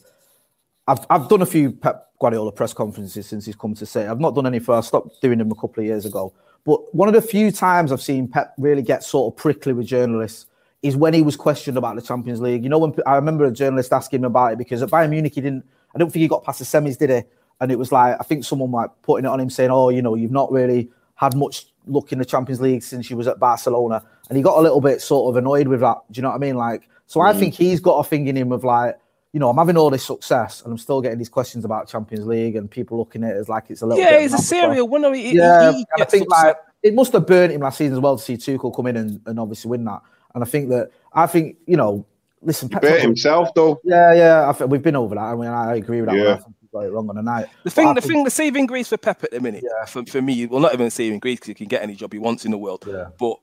[0.88, 4.08] I've I've done a few Pep Guardiola press conferences since he's come to say.
[4.08, 4.76] I've not done any for.
[4.76, 6.34] I stopped doing them a couple of years ago.
[6.64, 9.86] But one of the few times I've seen Pep really get sort of prickly with
[9.88, 10.48] journalists
[10.82, 12.64] is when he was questioned about the Champions League.
[12.64, 15.36] You know, when I remember a journalist asking him about it because at Bayern Munich
[15.36, 15.66] he didn't.
[15.94, 17.24] I don't think he got past the semis, did he?
[17.62, 20.02] And it was like I think someone like putting it on him saying, "Oh, you
[20.02, 23.40] know, you've not really had much luck in the Champions League since you was at
[23.40, 25.98] Barcelona," and he got a little bit sort of annoyed with that.
[26.12, 26.56] Do you know what I mean?
[26.56, 27.34] Like, so mm.
[27.34, 28.98] I think he's got a thing in him of like,
[29.32, 32.26] you know, I'm having all this success and I'm still getting these questions about Champions
[32.26, 34.04] League and people looking at it as like it's a little.
[34.04, 35.14] Yeah, he's a serial winner.
[35.14, 38.00] He, yeah, he, he I think like it must have burnt him last season as
[38.00, 40.02] well to see Tuchel come in and, and obviously win that.
[40.34, 42.06] And I think that I think you know,
[42.42, 43.80] listen, burnt himself though.
[43.84, 45.22] Yeah, yeah, I think we've been over that.
[45.22, 46.18] I mean, I agree with that.
[46.18, 46.40] Yeah
[46.76, 47.48] got it wrong on the night.
[47.64, 49.86] The thing, the thing, the saving grace for Pep at the minute, yeah.
[49.86, 52.20] for, for me, well, not even saving grace because he can get any job he
[52.20, 52.84] wants in the world.
[52.86, 53.08] Yeah.
[53.18, 53.38] But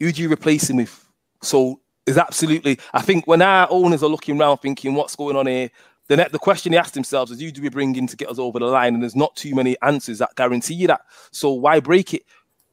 [0.00, 1.06] who do you replace him with?
[1.42, 2.78] So is absolutely.
[2.94, 5.70] I think when our owners are looking around, thinking what's going on here,
[6.08, 8.30] the net, the question they ask themselves is, who do we bring in to get
[8.30, 8.94] us over the line?
[8.94, 11.02] And there's not too many answers that guarantee you that.
[11.32, 12.22] So why break it?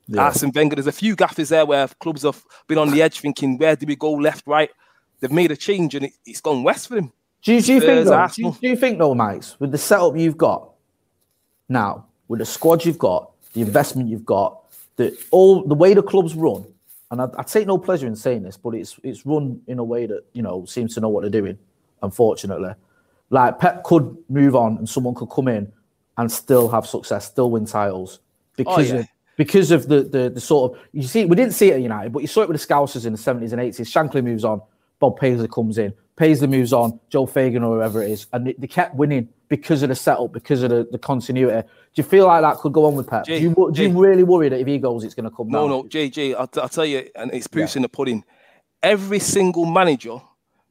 [0.08, 0.24] Yeah.
[0.24, 3.58] Arsene Wenger, there's a few gaffers there where clubs have been on the edge, thinking,
[3.58, 4.70] where do we go, left, right?
[5.20, 7.14] They've made a change and it, it's gone west for them.
[7.44, 9.78] Do you, do you think though, do you, do you think though, Max, with the
[9.78, 10.70] setup you've got
[11.68, 14.62] now, with the squad you've got, the investment you've got,
[14.96, 16.66] the all the way the club's run,
[17.10, 19.84] and I, I, take no pleasure in saying this, but it's it's run in a
[19.84, 21.58] way that you know seems to know what they're doing.
[22.04, 22.74] Unfortunately,
[23.32, 25.72] like Pep could move on and someone could come in
[26.18, 28.20] and still have success, still win titles
[28.56, 29.00] because oh, yeah.
[29.02, 31.82] of because of the, the the sort of you see we didn't see it at
[31.82, 33.92] United, but you saw it with the Scousers in the seventies and eighties.
[33.92, 34.62] Shankly moves on,
[35.00, 38.54] Bob Paisley comes in, Paisley moves on, Joe Fagan or whoever it is, and they,
[38.58, 41.62] they kept winning because of the setup, because of the, the, continuity.
[41.62, 43.26] Do you feel like that could go on with Pep?
[43.26, 45.50] Jay, do, you, do you really worry that if he goes, it's going to come
[45.50, 45.70] no, down?
[45.70, 47.80] No, no, JJ, I'll, I'll tell you, and it's proofs yeah.
[47.80, 48.24] in the pudding.
[48.84, 50.18] Every single manager,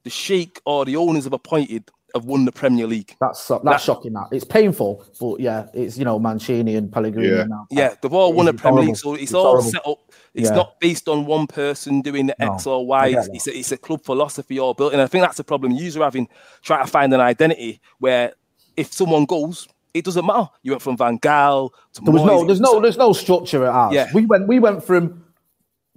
[0.02, 3.16] the sheikh or the owners have appointed have won the Premier League.
[3.20, 4.12] That's that's that, shocking.
[4.12, 7.28] That it's painful, but yeah, it's you know Mancini and Pellegrini.
[7.28, 7.66] Yeah, now.
[7.70, 9.70] yeah, they've all won the Premier League, so it's, it's all horrible.
[9.70, 9.98] set up.
[10.34, 10.56] It's yeah.
[10.56, 13.08] not based on one person doing the no, X or Y.
[13.08, 15.72] It's, it's, a, it's a club philosophy all built, and I think that's the problem.
[15.72, 16.28] You're having
[16.62, 18.34] trying to find an identity where
[18.76, 20.48] if someone goes, it doesn't matter.
[20.62, 23.64] You went from Van Gaal to there was Moyes, no, there's no, there's no structure
[23.64, 23.94] at ours.
[23.94, 24.08] Yeah.
[24.14, 25.24] we went, we went from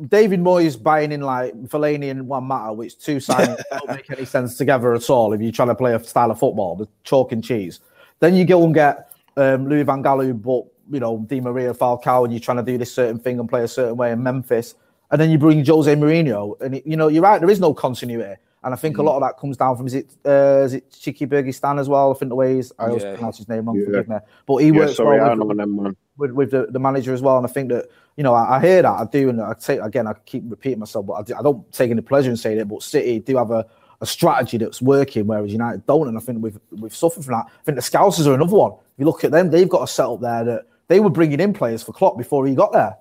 [0.07, 4.25] David Moyes buying in like Fellaini and Juan Mata, which two signings don't make any
[4.25, 7.31] sense together at all if you're trying to play a style of football, the chalk
[7.31, 7.79] and cheese.
[8.19, 11.73] Then you go and get um, Louis Van Gaal, who bought, you know, Di Maria
[11.73, 14.23] Falcao, and you're trying to do this certain thing and play a certain way in
[14.23, 14.75] Memphis.
[15.11, 17.73] And then you bring Jose Mourinho, and it, you know, you're right, there is no
[17.73, 18.35] continuity.
[18.63, 18.99] And I think mm.
[18.99, 21.89] a lot of that comes down from is it uh, is it Txiki Begiristain as
[21.89, 22.11] well?
[22.11, 23.15] I think the way he's I always yeah.
[23.15, 23.85] pronounce his name wrong, yeah.
[23.85, 24.15] forgive me.
[24.45, 27.37] But he yeah, works sorry, well with, them, with, with, the, the manager as well.
[27.37, 29.81] And I think that you know I, I hear that I do, and I take
[29.81, 32.59] again I keep repeating myself, but I, do, I don't take any pleasure in saying
[32.59, 32.67] it.
[32.67, 33.65] But City do have a,
[34.01, 37.45] a strategy that's working, whereas United don't, and I think we've we've suffered from that.
[37.47, 38.73] I think the Scousers are another one.
[38.73, 41.53] If you look at them, they've got a setup there that they were bringing in
[41.53, 42.95] players for Klopp before he got there.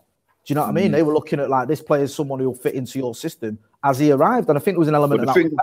[0.45, 0.71] Do you know what.
[0.71, 0.89] I mean?
[0.89, 0.93] Mm.
[0.93, 3.59] They were looking at like this player is someone who will fit into your system
[3.85, 5.41] as he arrived, and I think there was an element but of that.
[5.41, 5.57] Thing,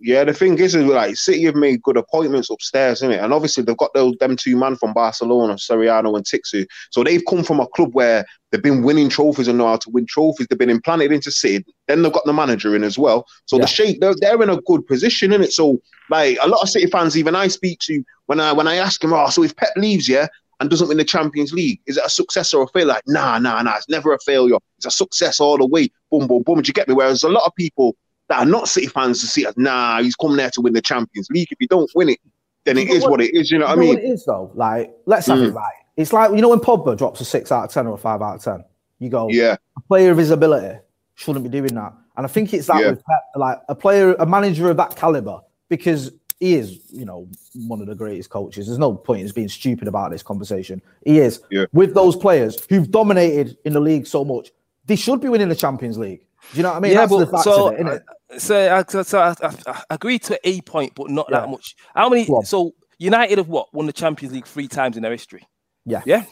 [0.00, 3.22] yeah, the thing is, is like City have made good appointments upstairs, isn't it?
[3.22, 6.66] And obviously they've got those them two men from Barcelona, Soriano and Txiki.
[6.90, 9.90] So they've come from a club where they've been winning trophies and know how to
[9.90, 10.46] win trophies.
[10.48, 11.64] They've been implanted into City.
[11.88, 13.26] Then they've got the manager in as well.
[13.46, 13.62] So yeah.
[13.62, 15.52] the shape they're, they're in a good position, in it.
[15.52, 15.80] So
[16.10, 19.00] like a lot of City fans, even I speak to when I when I ask
[19.00, 20.26] them, oh, so if Pep leaves, yeah,
[20.60, 22.88] and doesn't win the Champions League, is it a success or a failure?
[22.88, 24.56] Like, nah, nah, nah, it's never a failure.
[24.76, 25.88] It's a success all the way.
[26.10, 26.60] Boom, boom, boom.
[26.60, 26.94] Do you get me?
[26.94, 27.96] Whereas a lot of people
[28.28, 29.54] that are not City fans to see us.
[29.56, 31.48] Nah, he's coming there to win the Champions League.
[31.50, 32.20] If you don't win it,
[32.64, 33.50] then it is what, what, it is.
[33.50, 33.94] You know what I mean?
[33.94, 34.50] What it is though.
[34.54, 35.48] Like, let's have mm.
[35.48, 35.74] it right.
[35.96, 38.20] It's like you know when Pogba drops a six out of ten or a five
[38.22, 38.64] out of ten.
[38.98, 39.56] You go, yeah.
[39.76, 40.78] A player of his ability
[41.14, 41.92] shouldn't be doing that.
[42.16, 42.90] And I think it's that yeah.
[42.90, 43.02] with
[43.34, 47.86] like a player, a manager of that caliber, because he is, you know, one of
[47.86, 48.66] the greatest coaches.
[48.66, 50.82] There's no point in being stupid about this conversation.
[51.04, 51.40] He is.
[51.50, 51.66] Yeah.
[51.72, 54.50] With those players who've dominated in the league so much,
[54.86, 56.24] they should be winning the Champions League.
[56.52, 56.92] Do you know what I mean?
[56.92, 58.02] Yeah, That's but so, it,
[58.38, 61.40] so, I, so I, I, I, agree to a point, but not yeah.
[61.40, 61.76] that much.
[61.94, 62.26] How many?
[62.44, 65.46] So United have what won the Champions League three times in their history.
[65.84, 66.24] Yeah, yeah.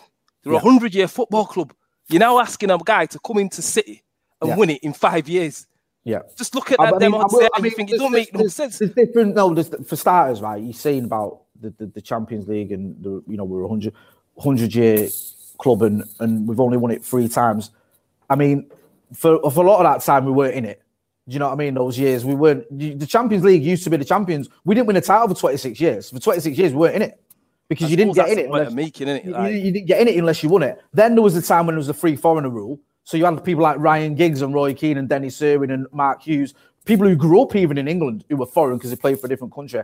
[0.43, 0.59] They're yeah.
[0.59, 1.73] a hundred-year football club.
[2.09, 4.03] You're now asking a guy to come into City
[4.41, 4.57] and yeah.
[4.57, 5.67] win it in five years.
[6.05, 6.21] Yeah.
[6.37, 6.95] Just look at that.
[6.95, 7.23] I them mean,
[7.55, 8.79] I mean, think it don't make no sense.
[8.79, 9.35] There's different.
[9.35, 10.63] No, there's, for starters, right?
[10.63, 13.95] You're saying about the, the, the Champions League and the you know we're a hundred
[14.39, 15.09] hundred year
[15.59, 17.71] club and and we've only won it three times.
[18.29, 18.71] I mean,
[19.13, 20.83] for for a lot of that time we weren't in it.
[21.27, 21.75] Do you know what I mean?
[21.75, 22.67] Those years we weren't.
[22.71, 24.49] The Champions League used to be the champions.
[24.65, 26.11] We didn't win a title for 26 years.
[26.11, 27.21] For 26 years, we weren't in it
[27.69, 28.47] because I you didn't get in it.
[28.47, 30.83] Unless, making, you, Like- you didn't get in it unless you won it.
[30.93, 32.79] Then there was the time when it was the free foreigner rule.
[33.05, 36.23] So you had people like Ryan Giggs and Roy Keane and Denis Irwin and Mark
[36.23, 39.27] Hughes, people who grew up even in England who were foreign because they played for
[39.27, 39.83] a different country.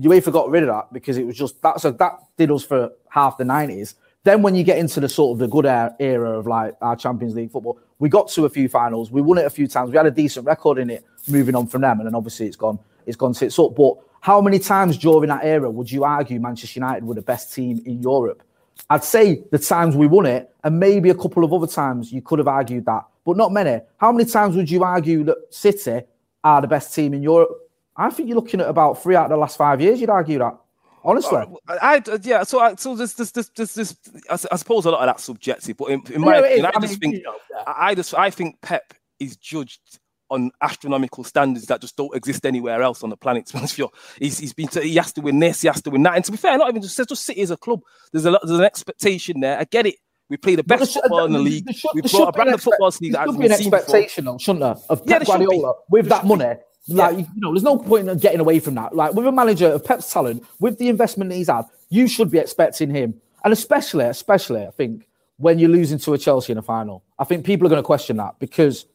[0.00, 1.80] UEFA got rid of that because it was just that.
[1.80, 3.94] So that did us for half the 90s.
[4.26, 5.66] Then when you get into the sort of the good
[6.00, 9.38] era of like our Champions League football, we got to a few finals, we won
[9.38, 11.04] it a few times, we had a decent record in it.
[11.28, 13.76] Moving on from them, and then obviously it's gone, it's gone tits up.
[13.76, 17.54] But how many times during that era would you argue Manchester United were the best
[17.54, 18.42] team in Europe?
[18.90, 22.20] I'd say the times we won it, and maybe a couple of other times you
[22.20, 23.80] could have argued that, but not many.
[23.98, 26.00] How many times would you argue that City
[26.42, 27.50] are the best team in Europe?
[27.96, 30.00] I think you're looking at about three out of the last five years.
[30.00, 30.58] You'd argue that,
[31.06, 31.38] honestly.
[31.68, 33.96] I, I yeah, so I, so this this this this, this
[34.28, 36.92] I, I suppose a lot of that's subjective, but in, in my opinion, I, just
[36.92, 37.62] mean, think you know, yeah.
[37.66, 39.80] I I just I think Pep is judged
[40.28, 43.46] on astronomical standards that just don't exist anywhere else on the planet.
[43.46, 43.90] To be honest with you.
[44.26, 46.24] He's, he's been to, he has to win this, he has to win that, and
[46.24, 47.80] to be fair, not even just just City as a club.
[48.12, 49.58] There's a lot, there's an expectation there.
[49.58, 49.94] I get it.
[50.28, 51.72] We play the best there football in the there league.
[51.72, 54.08] should- We there brought a brand an of football league that be been seen before.
[54.08, 55.38] shouldn't there, of Yeah, Pep there.
[55.38, 56.56] Guardiola with that money?
[56.88, 58.94] Like, you know, there's no point in getting away from that.
[58.94, 62.38] Like, with a manager of Pep's talent, with the investment he's had, you should be
[62.38, 63.20] expecting him.
[63.44, 65.06] And especially, especially, I think,
[65.38, 67.86] when you're losing to a Chelsea in a final, I think people are going to
[67.86, 68.86] question that because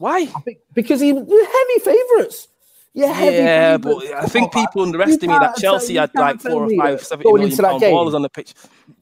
[0.00, 0.32] Why?
[0.72, 2.48] Because he you're heavy favourites.
[2.94, 7.02] Yeah, heavy Yeah, but I think people underestimate that Chelsea had like four or five,
[7.02, 7.94] 70 going million into that pound game.
[7.94, 8.54] ballers on the pitch.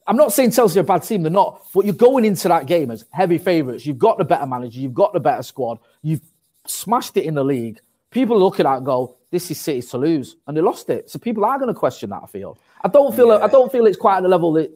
[0.09, 2.67] I'm not saying Chelsea are a bad team, they're not, but you're going into that
[2.67, 3.87] game as heavy favourites.
[3.87, 6.23] You've got the better manager, you've got the better squad, you've
[6.67, 7.81] smashed it in the league.
[8.11, 11.11] People look at that and go, This is City to lose, and they lost it.
[11.11, 12.23] So people are going to question that.
[12.23, 12.59] I feel.
[12.83, 13.33] I don't feel.
[13.33, 14.71] I don't feel it's quite at the level that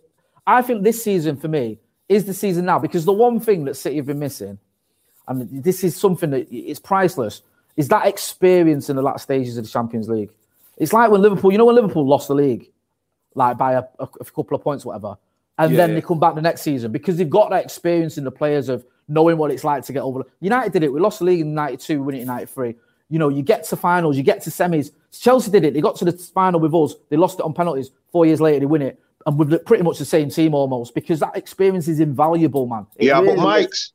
[0.47, 1.79] I think this season for me
[2.09, 4.59] is the season now because the one thing that City have been missing,
[5.29, 7.43] and this is something that it's priceless,
[7.77, 10.31] is that experience in the last stages of the Champions League.
[10.77, 12.69] It's like when Liverpool, you know, when Liverpool lost the league,
[13.35, 15.17] like by a, a, a couple of points, whatever,
[15.59, 15.95] and Yeah, then yeah.
[15.97, 18.85] they come back the next season because they've got that experience in the players of
[19.09, 20.23] knowing what it's like to get over.
[20.41, 20.93] United did it.
[20.93, 22.75] We lost the league in '92, we win it in '93.
[23.13, 24.91] You know, you get to finals, you get to semis.
[25.13, 25.75] Chelsea did it.
[25.75, 26.95] They got to the final with us.
[27.11, 27.91] They lost it on penalties.
[28.11, 31.21] Four years later, they win it, and with pretty much the same team almost because
[31.21, 32.87] that experience is invaluable, man.
[32.97, 33.43] It Yeah, really but.
[33.43, 33.93] Mike's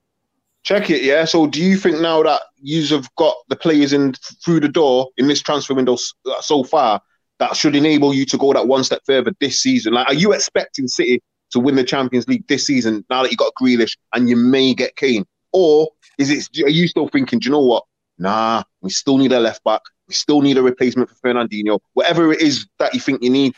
[0.62, 1.02] check it.
[1.02, 1.26] Yeah.
[1.26, 4.14] So, do you think now that you have got the players in
[4.46, 5.98] through the door in this transfer window
[6.28, 7.02] uh, so far
[7.40, 9.94] that should enable you to go that one step further this season?
[9.94, 13.38] Like, are you expecting City to win the Champions League this season now that you
[13.38, 15.90] got Grealish and you may get Kane, or
[16.20, 16.64] is it?
[16.64, 17.40] Are you still thinking?
[17.40, 17.84] Do you know what?
[18.18, 19.82] Nah, we still need a left back.
[20.08, 21.80] We still need a replacement for Fernandinho.
[21.94, 23.56] Whatever it is that you think you need.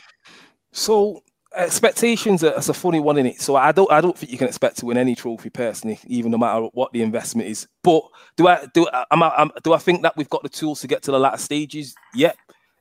[0.71, 1.21] So
[1.55, 3.41] expectations are a funny one in it.
[3.41, 6.31] So I don't I don't think you can expect to win any trophy personally, even
[6.31, 7.67] no matter what the investment is.
[7.83, 8.03] But
[8.35, 10.81] do I do I, am I, am, do I think that we've got the tools
[10.81, 11.95] to get to the latter stages?
[12.15, 12.37] Yep.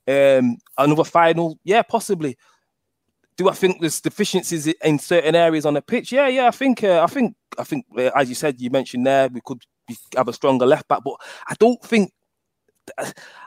[0.07, 2.37] Um, another final, yeah, possibly.
[3.37, 6.11] Do I think there's deficiencies in certain areas on the pitch?
[6.11, 6.49] Yeah, yeah.
[6.49, 9.41] I think uh, I think I think uh, as you said, you mentioned there, we
[9.45, 9.63] could
[10.17, 11.15] have a stronger left back, but
[11.49, 12.13] I don't think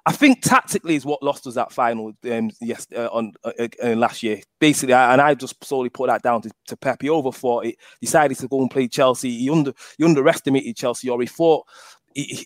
[0.06, 3.96] I think tactically is what lost us that final um, yes uh, on uh, uh,
[3.96, 4.42] last year.
[4.60, 7.02] Basically, I, and I just solely put that down to, to Pep.
[7.02, 9.38] He overthought it, decided to go and play Chelsea.
[9.38, 11.66] He under he underestimated Chelsea, or he thought.
[12.14, 12.46] He,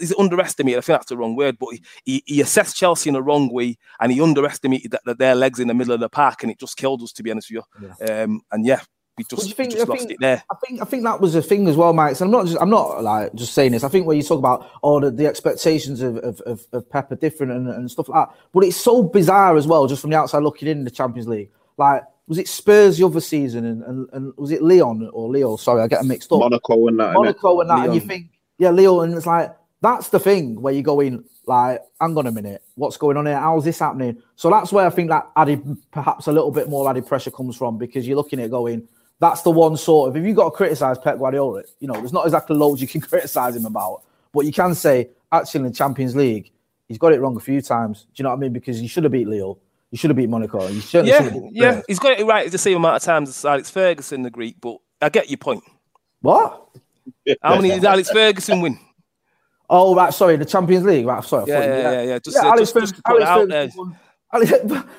[0.00, 0.78] is underestimated?
[0.78, 1.68] I think that's the wrong word, but
[2.04, 5.60] he, he, assessed Chelsea in the wrong way, and he underestimated that, that their legs
[5.60, 7.12] in the middle of the park, and it just killed us.
[7.12, 8.80] To be honest with you, um, and yeah,
[9.18, 10.42] we just, you think- we just I lost think- it there.
[10.50, 12.12] I think I think that was a thing as well, Mike.
[12.12, 13.84] And I'm not just I'm not like just saying this.
[13.84, 17.12] I think when you talk about oh the, the expectations of, of, of, of Pep
[17.12, 18.36] are different and, and stuff like that.
[18.52, 21.50] But it's so bizarre as well, just from the outside looking in the Champions League.
[21.76, 25.56] Like was it Spurs the other season and, and, and was it Leon or Leo?
[25.56, 26.40] Sorry, I get them mixed up.
[26.40, 27.14] Monaco and that.
[27.14, 28.26] Monaco and that, and you think,
[28.58, 32.26] yeah, Leo, and it's like that's the thing where you go in, like, hang on
[32.26, 33.38] a minute, what's going on here?
[33.38, 34.20] How's this happening?
[34.36, 37.56] So that's where I think that added perhaps a little bit more added pressure comes
[37.56, 38.86] from because you're looking at going,
[39.20, 42.12] that's the one sort of if you've got to criticize Pep Guardiola, you know, there's
[42.12, 44.02] not exactly loads you can criticize him about,
[44.32, 46.50] but you can say actually in the Champions League,
[46.86, 48.02] he's got it wrong a few times.
[48.02, 48.52] Do you know what I mean?
[48.52, 49.58] Because you should have beat Leo.
[49.90, 50.68] You should have beat Monaco.
[50.68, 53.44] You certainly Yeah, beat yeah, he's got it right the same amount of times as
[53.44, 54.56] Alex Ferguson, the Greek.
[54.60, 55.64] But I get your point.
[56.20, 56.68] What?
[57.42, 58.78] How many did Alex Ferguson win?
[59.70, 60.12] Oh, right.
[60.12, 61.06] Sorry, the Champions League.
[61.06, 61.22] Right.
[61.24, 61.44] Sorry.
[61.48, 62.18] Yeah, yeah, yeah, yeah.
[62.18, 63.74] Just, yeah, uh, Alex, just, Ferguson, to Alex.
[63.74, 63.96] Ferguson.
[64.32, 64.52] Alex,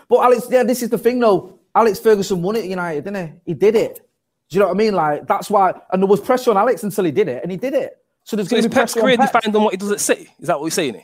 [0.07, 1.59] but Alex, yeah, this is the thing though.
[1.75, 3.33] Alex Ferguson won it at United, didn't he?
[3.45, 4.08] He did it.
[4.49, 4.93] Do you know what I mean?
[4.93, 7.57] Like that's why, and there was pressure on Alex until he did it, and he
[7.57, 7.97] did it.
[8.23, 9.31] So there's So going to be Pep's pressure career on Pep.
[9.33, 10.29] defined on what he does at City?
[10.39, 11.01] Is that what we're saying?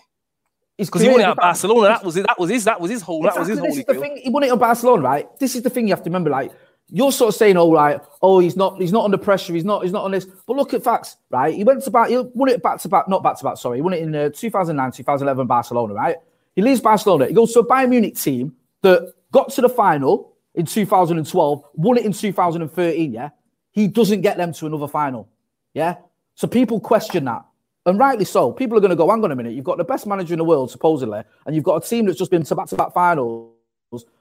[0.78, 1.88] His Because he won it at Barcelona.
[1.90, 2.26] That was it.
[2.28, 2.64] That was his.
[2.66, 3.24] That was his home.
[3.24, 4.02] That was his Exactly, this holy is the grail.
[4.02, 4.22] thing.
[4.24, 5.40] He won it at Barcelona, right?
[5.40, 6.30] This is the thing you have to remember.
[6.30, 6.52] Like
[6.90, 9.84] you're sort of saying, "Oh, right, oh, he's not, he's not under pressure, he's not,
[9.84, 11.54] he's not on this." But look at facts, right?
[11.56, 13.58] He went to back, he won it back to back, not back to back.
[13.58, 16.18] Sorry, he won it in uh, 2009, 2011 Barcelona, right?
[16.56, 20.35] He leaves Barcelona, he goes to a Bayern Munich team that got to the final
[20.56, 23.14] in 2012, won it in 2013.
[23.14, 23.30] Yeah,
[23.72, 25.30] he doesn't get them to another final.
[25.74, 25.96] Yeah,
[26.36, 27.46] so people question that.
[27.88, 28.52] And rightly so.
[28.52, 30.40] People are going to go, hang on a minute, you've got the best manager in
[30.40, 32.94] the world, supposedly, and you've got a team that's just been to back to back
[32.94, 33.54] finals,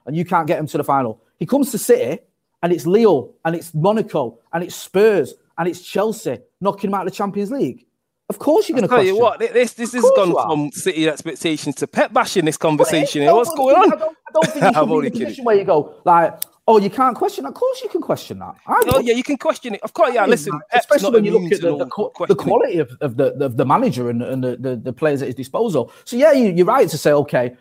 [0.06, 1.22] and you can't get him to the final.
[1.38, 2.20] He comes to City,
[2.62, 7.06] and it's Leo, and it's Monaco, and it's Spurs, and it's Chelsea knocking him out
[7.06, 7.86] of the Champions League.
[8.30, 9.14] Of course, you're going to tell question.
[9.14, 9.38] you what.
[9.38, 12.46] This this has gone from City expectations to Pep bashing.
[12.46, 13.22] This conversation.
[13.22, 13.30] Eh?
[13.30, 13.92] What's going on?
[13.92, 16.42] I don't, I don't think you should be in a position where you go like,
[16.66, 17.44] oh, you can't question.
[17.44, 17.50] That.
[17.50, 18.54] Of course, you can question that.
[18.66, 19.82] I oh yeah, you can question it.
[19.82, 20.24] Of course, yeah.
[20.24, 23.66] Listen, especially when you look at the, the, the quality of, of the of the
[23.66, 25.92] manager and, and the, the, the players at his disposal.
[26.04, 27.56] So yeah, you, you're right to say okay.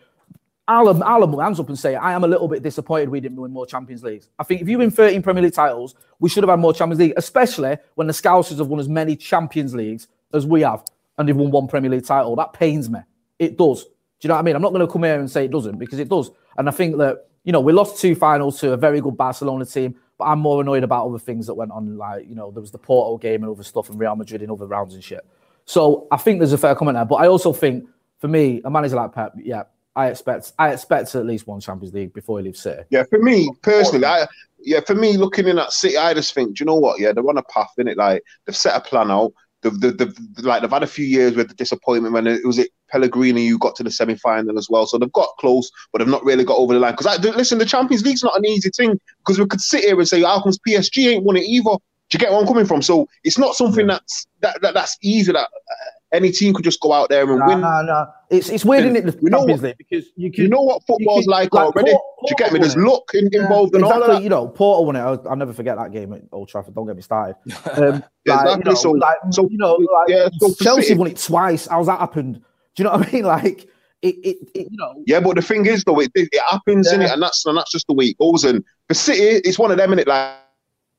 [0.66, 3.52] I'll, I'll hands up and say I am a little bit disappointed we didn't win
[3.52, 4.30] more Champions Leagues.
[4.38, 7.00] I think if you win 13 Premier League titles, we should have had more Champions
[7.00, 10.84] League, especially when the Scousers have won as many Champions Leagues as we have
[11.18, 12.36] and they've won one Premier League title.
[12.36, 13.00] That pains me.
[13.38, 13.84] It does.
[13.84, 13.90] Do
[14.22, 14.56] you know what I mean?
[14.56, 16.30] I'm not going to come here and say it doesn't because it does.
[16.56, 19.66] And I think that, you know, we lost two finals to a very good Barcelona
[19.66, 21.96] team, but I'm more annoyed about other things that went on.
[21.96, 24.50] Like, you know, there was the Porto game and other stuff and Real Madrid in
[24.50, 25.26] other rounds and shit.
[25.66, 27.04] So I think there's a fair comment there.
[27.04, 29.64] But I also think, for me, a manager like Pep, yeah,
[29.96, 32.82] I expect I expect at least one Champions League before he leaves City.
[32.90, 34.26] Yeah, for me personally, I
[34.60, 36.98] yeah, for me looking in at City, I just think, do you know what?
[36.98, 37.96] Yeah, they're on a path in it.
[37.96, 39.32] Like they've set a plan out
[39.70, 40.06] the, the,
[40.36, 43.48] the, like they've had a few years with the disappointment when it was it Pellegrini
[43.48, 44.86] who got to the semi final as well.
[44.86, 46.94] So they've got close, but they've not really got over the line.
[46.96, 50.08] Because listen, the Champions League's not an easy thing because we could sit here and
[50.08, 51.76] say, how comes PSG ain't won it either?
[52.10, 52.82] Do you get where I'm coming from?
[52.82, 56.80] So it's not something that's that, that that's easy that uh, any team could just
[56.80, 57.60] go out there and nah, win.
[57.60, 58.06] Nah, nah.
[58.30, 59.06] It's it's weird, isn't it?
[59.06, 61.90] The you know what, because you can, you know what football's can, like, like already.
[61.92, 62.60] Port, Do you get me?
[62.60, 64.22] There's luck in, yeah, involved and exactly, all that.
[64.22, 65.00] You know, Porto won it.
[65.00, 66.74] I'll, I'll, never forget that game at Old Trafford.
[66.74, 67.36] Don't get me started.
[67.76, 68.58] Um, Yeah, like, exactly.
[68.58, 71.66] you know, So- like, so, you know, like, yeah, so Chelsea City- won it twice.
[71.66, 72.34] How's that happened?
[72.36, 72.42] Do
[72.82, 73.24] you know what I mean?
[73.36, 73.68] Like
[74.02, 75.02] it, it, it you know.
[75.06, 77.08] Yeah, but the thing is, though, it, it, it happens in Yeah.
[77.08, 78.44] it, and that's and that's just the way it goes.
[78.44, 80.06] And for City, it's one of them in it.
[80.06, 80.36] Like,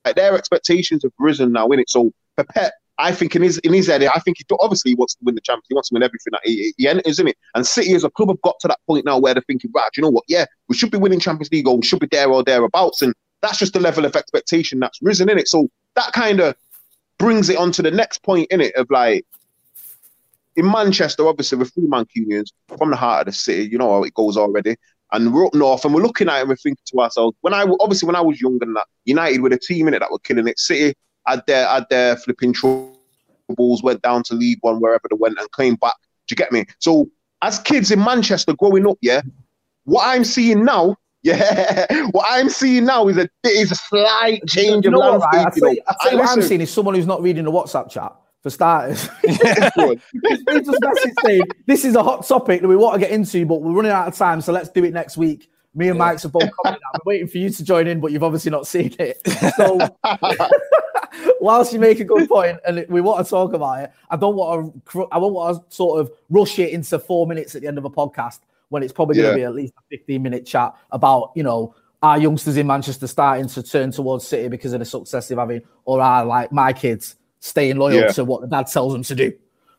[0.05, 1.89] like their expectations have risen now in it.
[1.89, 4.95] So for Pep, I think in his in his head, I think he obviously he
[4.95, 5.65] wants to win the Champions.
[5.67, 7.37] He wants to win everything that he, he enters in it.
[7.53, 9.89] And City as a club have got to that point now where they're thinking, right,
[9.97, 10.23] you know what?
[10.27, 13.01] Yeah, we should be winning Champions League, or we should be there or thereabouts.
[13.01, 15.47] And that's just the level of expectation that's risen in it.
[15.47, 16.55] So that kind of
[17.17, 19.25] brings it on to the next point in it of like
[20.55, 24.03] in Manchester, obviously, with three Mancunians from the heart of the city, you know how
[24.03, 24.77] it goes already.
[25.11, 27.53] And we're up north and we're looking at it and we're thinking to ourselves, when
[27.53, 30.11] I obviously when I was younger than that, United with a team in it that
[30.11, 30.57] were killing it.
[30.57, 30.95] City
[31.27, 35.51] had their had their flipping troubles, went down to League One, wherever they went, and
[35.53, 35.95] came back.
[36.27, 36.65] Do you get me?
[36.79, 37.09] So
[37.41, 39.21] as kids in Manchester growing up, yeah,
[39.83, 44.85] what I'm seeing now, yeah, what I'm seeing now is a is a slight change
[44.85, 45.01] of right?
[45.01, 45.61] I landscape.
[45.61, 45.81] tell you you, know.
[45.87, 48.49] I tell you what I'm seeing is someone who's not reading the WhatsApp chat for
[48.51, 49.09] starters.
[51.23, 53.91] saying, "This is a hot topic that we want to get into, but we're running
[53.91, 56.81] out of time, so let's do it next week." Me and Mykez have both commented.
[56.93, 59.19] I'm waiting for you to join in, but you've obviously not seen it.
[59.57, 59.77] So,
[61.41, 64.35] whilst you make a good point and we want to talk about it, I don't
[64.35, 65.07] want to.
[65.11, 67.85] I don't want to sort of rush it into four minutes at the end of
[67.85, 71.31] a podcast when it's probably going to be at least a 15 minute chat about
[71.35, 75.27] you know our youngsters in Manchester starting to turn towards City because of the success
[75.27, 78.07] they're having, or are like my kids staying loyal Yeah.
[78.07, 79.33] to what the dad tells them to do.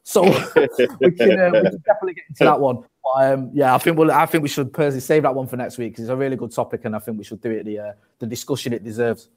[0.09, 0.23] So
[1.03, 2.85] we can, uh, we can definitely get into that one.
[3.03, 5.57] But, um, yeah, I think we'll, I think we should personally save that one for
[5.57, 7.65] next week because it's a really good topic, and I think we should do it
[7.65, 9.29] the uh, the discussion it deserves.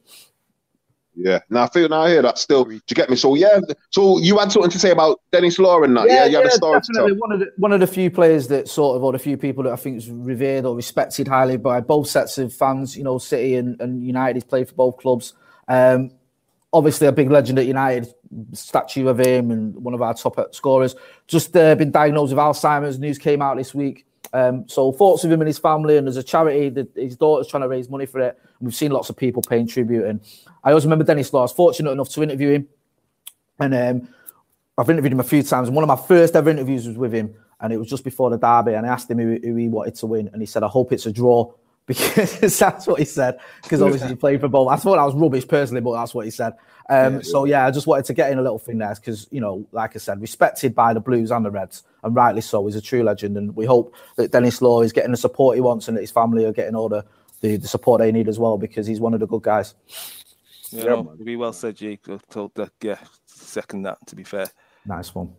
[1.15, 2.65] Yeah, now I feel now I hear that still.
[2.65, 3.15] Do you get me?
[3.15, 3.59] So yeah,
[3.89, 6.05] so you had something to say about Denis Law and that.
[6.07, 7.17] Yeah, you had a story to definitely.
[7.17, 9.63] One of the one of the few players that sort of, or the few people
[9.63, 12.95] that I think is revered or respected highly by both sets of fans.
[12.95, 14.35] You know, City and, and United.
[14.35, 15.33] He's played for both clubs.
[15.67, 16.11] Um,
[16.71, 18.13] obviously, a big legend at United.
[18.53, 20.95] Statue of him and one of our top scorers.
[21.27, 22.99] Just uh, been diagnosed with Alzheimer's.
[22.99, 24.05] News came out this week.
[24.33, 27.47] Um, so thoughts of him and his family, and there's a charity that his daughter's
[27.47, 28.39] trying to raise money for it.
[28.61, 30.05] We've seen lots of people paying tribute.
[30.05, 30.21] And
[30.63, 31.39] I always remember Denis Law.
[31.39, 32.67] I was fortunate enough to interview him,
[33.59, 34.09] and um,
[34.77, 35.69] I've interviewed him a few times.
[35.69, 38.29] And one of my first ever interviews was with him, and it was just before
[38.29, 38.73] the derby.
[38.75, 40.91] And I asked him who, who he wanted to win, and he said, "I hope
[40.91, 41.51] it's a draw."
[41.89, 43.39] Because that's what he said.
[43.63, 44.69] Because obviously he played for both.
[44.69, 46.53] I thought I was rubbish personally, but that's what he said.
[46.87, 49.41] Um, so yeah, I just wanted to get in a little thing there because you
[49.41, 52.63] know, like I said, respected by the Blues and the Reds, and rightly so.
[52.67, 55.61] He's a true legend, and we hope that Denis Law is getting the support he
[55.61, 57.03] wants, and that his family are getting all the,
[57.41, 59.73] the, the support they need as well because he's one of the good guys.
[60.69, 62.05] Yeah, no, be well said, Jake.
[62.29, 63.97] Told that, yeah, second that.
[64.05, 64.47] To be fair,
[64.85, 65.33] Nice one.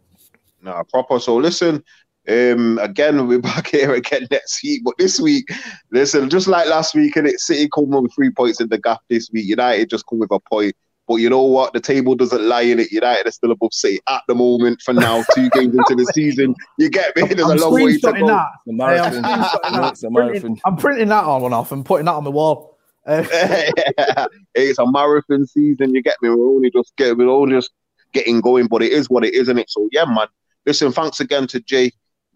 [0.63, 1.19] Nah, proper.
[1.21, 1.85] So listen,
[2.29, 4.83] Um, again, we're back here again next week.
[4.85, 5.51] But this week,
[5.91, 9.01] listen, just like last week, and it City come with three points in the gap
[9.09, 9.47] this week.
[9.47, 10.75] United just come with a point.
[11.09, 11.73] But you know what?
[11.73, 12.93] The table doesn't lie in it.
[12.93, 16.55] United are still above City at the moment for now, two games into the season.
[16.79, 17.23] You get me?
[17.23, 18.27] There's I'm a long way to go.
[18.29, 18.47] That.
[18.65, 19.25] The marathon.
[19.25, 19.93] Hey, I'm, screenshotting that.
[19.93, 20.41] It's a marathon.
[20.41, 22.79] Printing- I'm printing that on one off and putting that on the wall.
[23.07, 23.25] Uh,
[24.55, 25.95] it's a marathon season.
[25.95, 26.29] You get me?
[26.29, 27.73] We're only just getting, we're only just
[28.13, 29.71] getting going, but it is what it is, isn't it?
[29.71, 30.29] So yeah, man.
[30.67, 31.91] Listen, thanks again to Jay,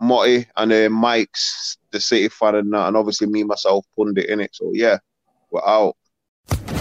[0.04, 4.40] Motty, and uh, Mykez the City fan, and, that, and obviously me myself pundit in
[4.40, 4.50] it.
[4.54, 4.98] So yeah,
[5.50, 5.96] we're out.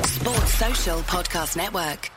[0.06, 2.13] Sports Social Podcast Network.